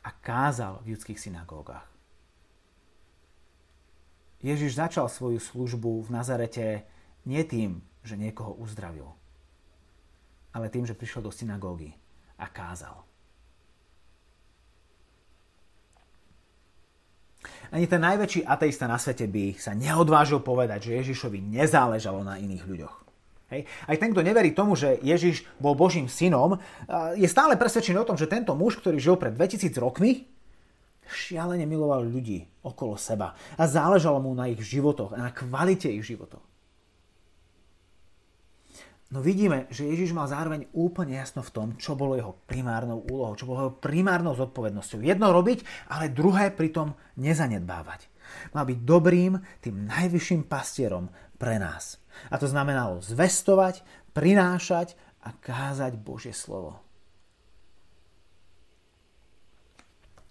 A 0.02 0.10
kázal 0.10 0.82
v 0.82 0.98
judských 0.98 1.22
synagógach. 1.22 1.86
Ježiš 4.42 4.74
začal 4.82 5.06
svoju 5.06 5.38
službu 5.38 6.02
v 6.02 6.10
Nazarete 6.10 6.66
nie 7.30 7.46
tým, 7.46 7.86
že 8.02 8.18
niekoho 8.18 8.58
uzdravil, 8.58 9.06
ale 10.50 10.74
tým, 10.74 10.90
že 10.90 10.98
prišiel 10.98 11.22
do 11.22 11.30
synagógy 11.30 11.94
a 12.42 12.50
kázal. 12.50 13.11
Ani 17.72 17.88
ten 17.88 18.04
najväčší 18.04 18.44
ateista 18.44 18.84
na 18.84 19.00
svete 19.00 19.32
by 19.32 19.56
sa 19.56 19.72
neodvážil 19.72 20.44
povedať, 20.44 20.92
že 20.92 21.00
Ježišovi 21.00 21.40
nezáležalo 21.40 22.20
na 22.20 22.36
iných 22.36 22.68
ľuďoch. 22.68 22.96
Hej. 23.52 23.68
Aj 23.68 23.96
ten, 24.00 24.12
kto 24.12 24.24
neverí 24.24 24.52
tomu, 24.52 24.76
že 24.76 25.00
Ježiš 25.00 25.48
bol 25.60 25.76
Božím 25.76 26.12
synom, 26.12 26.60
je 27.16 27.28
stále 27.32 27.56
presvedčený 27.56 28.04
o 28.04 28.08
tom, 28.08 28.20
že 28.20 28.28
tento 28.28 28.56
muž, 28.56 28.80
ktorý 28.80 29.00
žil 29.00 29.16
pred 29.16 29.36
2000 29.36 29.72
rokmi, 29.80 30.28
šialene 31.12 31.68
miloval 31.68 32.08
ľudí 32.08 32.48
okolo 32.64 32.96
seba 32.96 33.36
a 33.60 33.64
záležalo 33.68 34.24
mu 34.24 34.32
na 34.32 34.48
ich 34.48 34.64
životoch 34.64 35.12
a 35.16 35.28
na 35.28 35.32
kvalite 35.36 35.92
ich 35.92 36.08
životov. 36.08 36.40
No 39.12 39.20
vidíme, 39.20 39.68
že 39.68 39.92
Ježiš 39.92 40.16
mal 40.16 40.32
zároveň 40.32 40.72
úplne 40.72 41.20
jasno 41.20 41.44
v 41.44 41.52
tom, 41.52 41.68
čo 41.76 42.00
bolo 42.00 42.16
jeho 42.16 42.40
primárnou 42.48 43.04
úlohou, 43.12 43.36
čo 43.36 43.44
bolo 43.44 43.68
jeho 43.68 43.76
primárnou 43.76 44.32
zodpovednosťou. 44.40 45.04
Jedno 45.04 45.36
robiť, 45.36 45.92
ale 45.92 46.16
druhé 46.16 46.48
pritom 46.56 46.96
nezanedbávať. 47.20 48.08
Mal 48.56 48.64
byť 48.64 48.80
dobrým, 48.88 49.36
tým 49.60 49.84
najvyšším 49.84 50.48
pastierom 50.48 51.12
pre 51.36 51.60
nás. 51.60 52.00
A 52.32 52.40
to 52.40 52.48
znamenalo 52.48 53.04
zvestovať, 53.04 53.84
prinášať 54.16 54.96
a 55.28 55.36
kázať 55.36 56.00
Božie 56.00 56.32
slovo. 56.32 56.80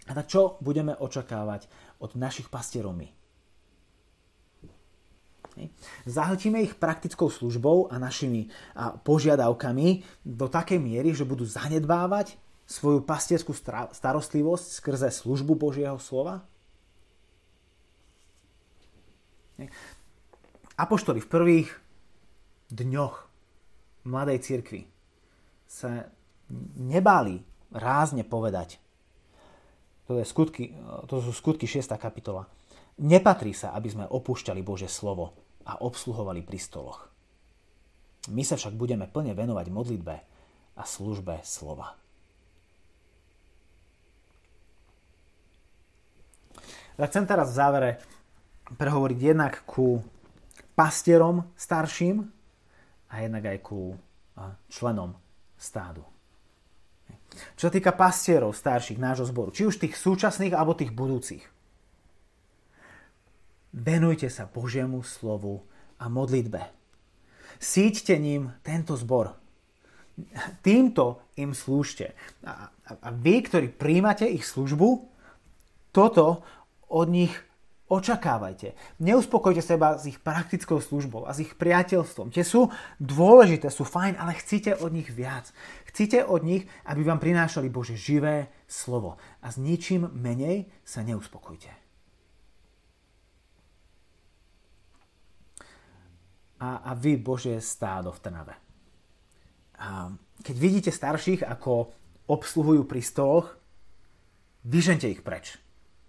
A 0.08 0.16
tak 0.16 0.26
čo 0.32 0.56
budeme 0.64 0.96
očakávať 0.96 1.68
od 2.00 2.16
našich 2.16 2.48
pastierov 2.48 2.96
my? 2.96 3.19
Zahltíme 6.08 6.64
ich 6.64 6.78
praktickou 6.78 7.28
službou 7.28 7.92
a 7.92 8.00
našimi 8.00 8.48
požiadavkami 9.04 9.88
do 10.24 10.46
takej 10.48 10.80
miery, 10.80 11.12
že 11.12 11.28
budú 11.28 11.44
zanedbávať 11.44 12.38
svoju 12.64 13.02
pastierskú 13.02 13.52
starostlivosť 13.92 14.66
skrze 14.78 15.08
službu 15.10 15.58
Božieho 15.58 15.98
slova? 16.00 16.46
Apoštoli 20.80 21.20
v 21.20 21.28
prvých 21.28 21.68
dňoch 22.72 23.28
mladej 24.08 24.40
cirkvi 24.40 24.88
sa 25.68 26.08
nebáli 26.80 27.44
rázne 27.74 28.24
povedať, 28.24 28.80
to, 30.08 30.16
je 30.18 30.24
skutky, 30.24 30.72
to 31.06 31.20
sú 31.20 31.30
skutky 31.36 31.68
6. 31.68 31.86
kapitola, 32.00 32.48
Nepatrí 33.00 33.56
sa, 33.56 33.72
aby 33.72 33.88
sme 33.88 34.04
opúšťali 34.04 34.60
Bože 34.60 34.84
slovo 34.84 35.32
a 35.66 35.80
obsluhovali 35.80 36.40
pri 36.44 36.58
stoloch. 36.60 37.10
My 38.28 38.44
sa 38.44 38.60
však 38.60 38.76
budeme 38.76 39.08
plne 39.08 39.32
venovať 39.32 39.66
modlitbe 39.72 40.16
a 40.76 40.82
službe 40.84 41.40
slova. 41.42 41.96
Ja 47.00 47.08
chcem 47.08 47.24
teraz 47.24 47.52
v 47.52 47.58
závere 47.58 47.90
prehovoriť 48.76 49.18
jednak 49.18 49.64
ku 49.64 50.04
pastierom 50.76 51.48
starším 51.56 52.28
a 53.08 53.14
jednak 53.24 53.44
aj 53.56 53.58
ku 53.64 53.96
členom 54.68 55.16
stádu. 55.56 56.04
Čo 57.56 57.70
sa 57.70 57.72
týka 57.72 57.96
pastierov 57.96 58.52
starších 58.52 59.00
nášho 59.00 59.24
zboru, 59.24 59.54
či 59.54 59.64
už 59.64 59.80
tých 59.80 59.96
súčasných 59.96 60.52
alebo 60.52 60.76
tých 60.76 60.92
budúcich, 60.92 61.40
Venujte 63.70 64.26
sa 64.26 64.50
Božiemu 64.50 65.06
slovu 65.06 65.62
a 66.02 66.10
modlitbe. 66.10 66.58
Síďte 67.60 68.18
ním 68.18 68.50
tento 68.66 68.98
zbor. 68.98 69.36
Týmto 70.60 71.22
im 71.38 71.54
slúžte. 71.54 72.12
A, 72.42 72.72
a, 72.72 72.90
a 72.98 73.08
vy, 73.14 73.46
ktorí 73.46 73.68
príjmate 73.70 74.26
ich 74.26 74.42
službu, 74.42 75.06
toto 75.94 76.42
od 76.90 77.06
nich 77.08 77.30
očakávajte. 77.90 78.74
Neuspokojte 79.02 79.62
seba 79.62 79.98
s 79.98 80.06
ich 80.06 80.22
praktickou 80.22 80.78
službou 80.78 81.26
a 81.26 81.34
s 81.34 81.42
ich 81.42 81.58
priateľstvom. 81.58 82.30
Tie 82.30 82.46
sú 82.46 82.70
dôležité, 83.02 83.66
sú 83.70 83.82
fajn, 83.82 84.14
ale 84.14 84.38
chcíte 84.38 84.78
od 84.78 84.94
nich 84.94 85.10
viac. 85.10 85.50
Chcíte 85.90 86.22
od 86.22 86.46
nich, 86.46 86.70
aby 86.86 87.02
vám 87.02 87.18
prinášali 87.18 87.66
Bože 87.66 87.98
živé 87.98 88.50
slovo. 88.70 89.18
A 89.42 89.50
s 89.50 89.58
ničím 89.58 90.06
menej 90.14 90.70
sa 90.86 91.02
neuspokojte. 91.02 91.79
A, 96.60 96.84
a 96.84 96.90
vy, 96.92 97.16
Božie 97.16 97.56
stádo 97.64 98.12
v 98.12 98.20
Trnave. 98.20 98.54
A 99.80 100.12
keď 100.44 100.56
vidíte 100.60 100.90
starších, 100.92 101.40
ako 101.48 101.92
obsluhujú 102.28 102.84
pri 102.84 103.00
stoloch, 103.00 103.56
vyžente 104.68 105.08
ich 105.08 105.24
preč. 105.24 105.56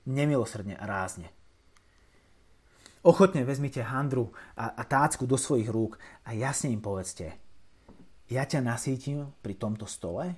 Nemilosrdne 0.03 0.75
a 0.75 0.83
rázne. 0.83 1.31
Ochotne 3.01 3.41
vezmite 3.41 3.81
handru 3.81 4.29
a, 4.53 4.77
a 4.77 4.83
tácku 4.85 5.25
do 5.25 5.39
svojich 5.39 5.71
rúk 5.71 5.97
a 6.27 6.37
jasne 6.37 6.69
im 6.69 6.83
povedzte, 6.83 7.33
ja 8.29 8.45
ťa 8.45 8.63
nasítim 8.63 9.27
pri 9.41 9.57
tomto 9.57 9.89
stole 9.89 10.31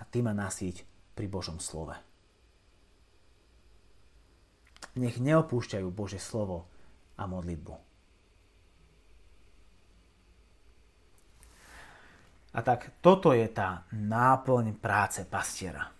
a 0.00 0.02
ty 0.08 0.24
ma 0.24 0.32
nasíť 0.32 0.82
pri 1.14 1.30
Božom 1.30 1.62
slove. 1.62 1.94
Nech 4.96 5.20
neopúšťajú 5.20 5.86
Bože 5.92 6.16
slovo 6.16 6.66
a 7.20 7.28
modlitbu. 7.28 7.85
A 12.56 12.64
tak 12.64 12.96
toto 13.04 13.36
je 13.36 13.44
tá 13.52 13.84
náplň 13.92 14.80
práce 14.80 15.20
pastiera. 15.28 15.92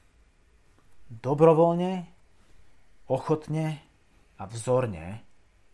Dobrovoľne, 1.12 2.09
ochotne 3.12 3.76
a 4.40 4.48
vzorne 4.48 5.20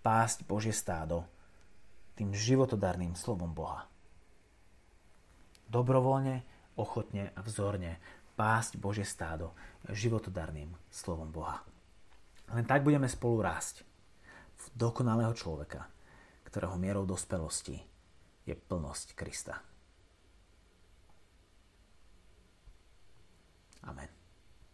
pásť 0.03 0.43
Božie 0.43 0.75
stádo 0.75 1.23
tým 2.19 2.35
životodarným 2.35 3.15
slovom 3.15 3.55
Boha. 3.55 3.87
Dobrovoľne, 5.71 6.43
ochotne 6.75 7.31
a 7.33 7.41
vzorne 7.47 8.03
pásť 8.35 8.77
Božie 8.77 9.07
stádo 9.07 9.55
životodarným 9.87 10.75
slovom 10.91 11.31
Boha. 11.31 11.63
Len 12.53 12.67
tak 12.67 12.83
budeme 12.83 13.07
spolu 13.07 13.41
rásť 13.41 13.87
v 14.59 14.65
dokonalého 14.75 15.33
človeka, 15.33 15.87
ktorého 16.45 16.75
mierou 16.75 17.07
dospelosti 17.07 17.79
je 18.45 18.53
plnosť 18.59 19.15
Krista. 19.15 19.72
Amen. 23.85 24.22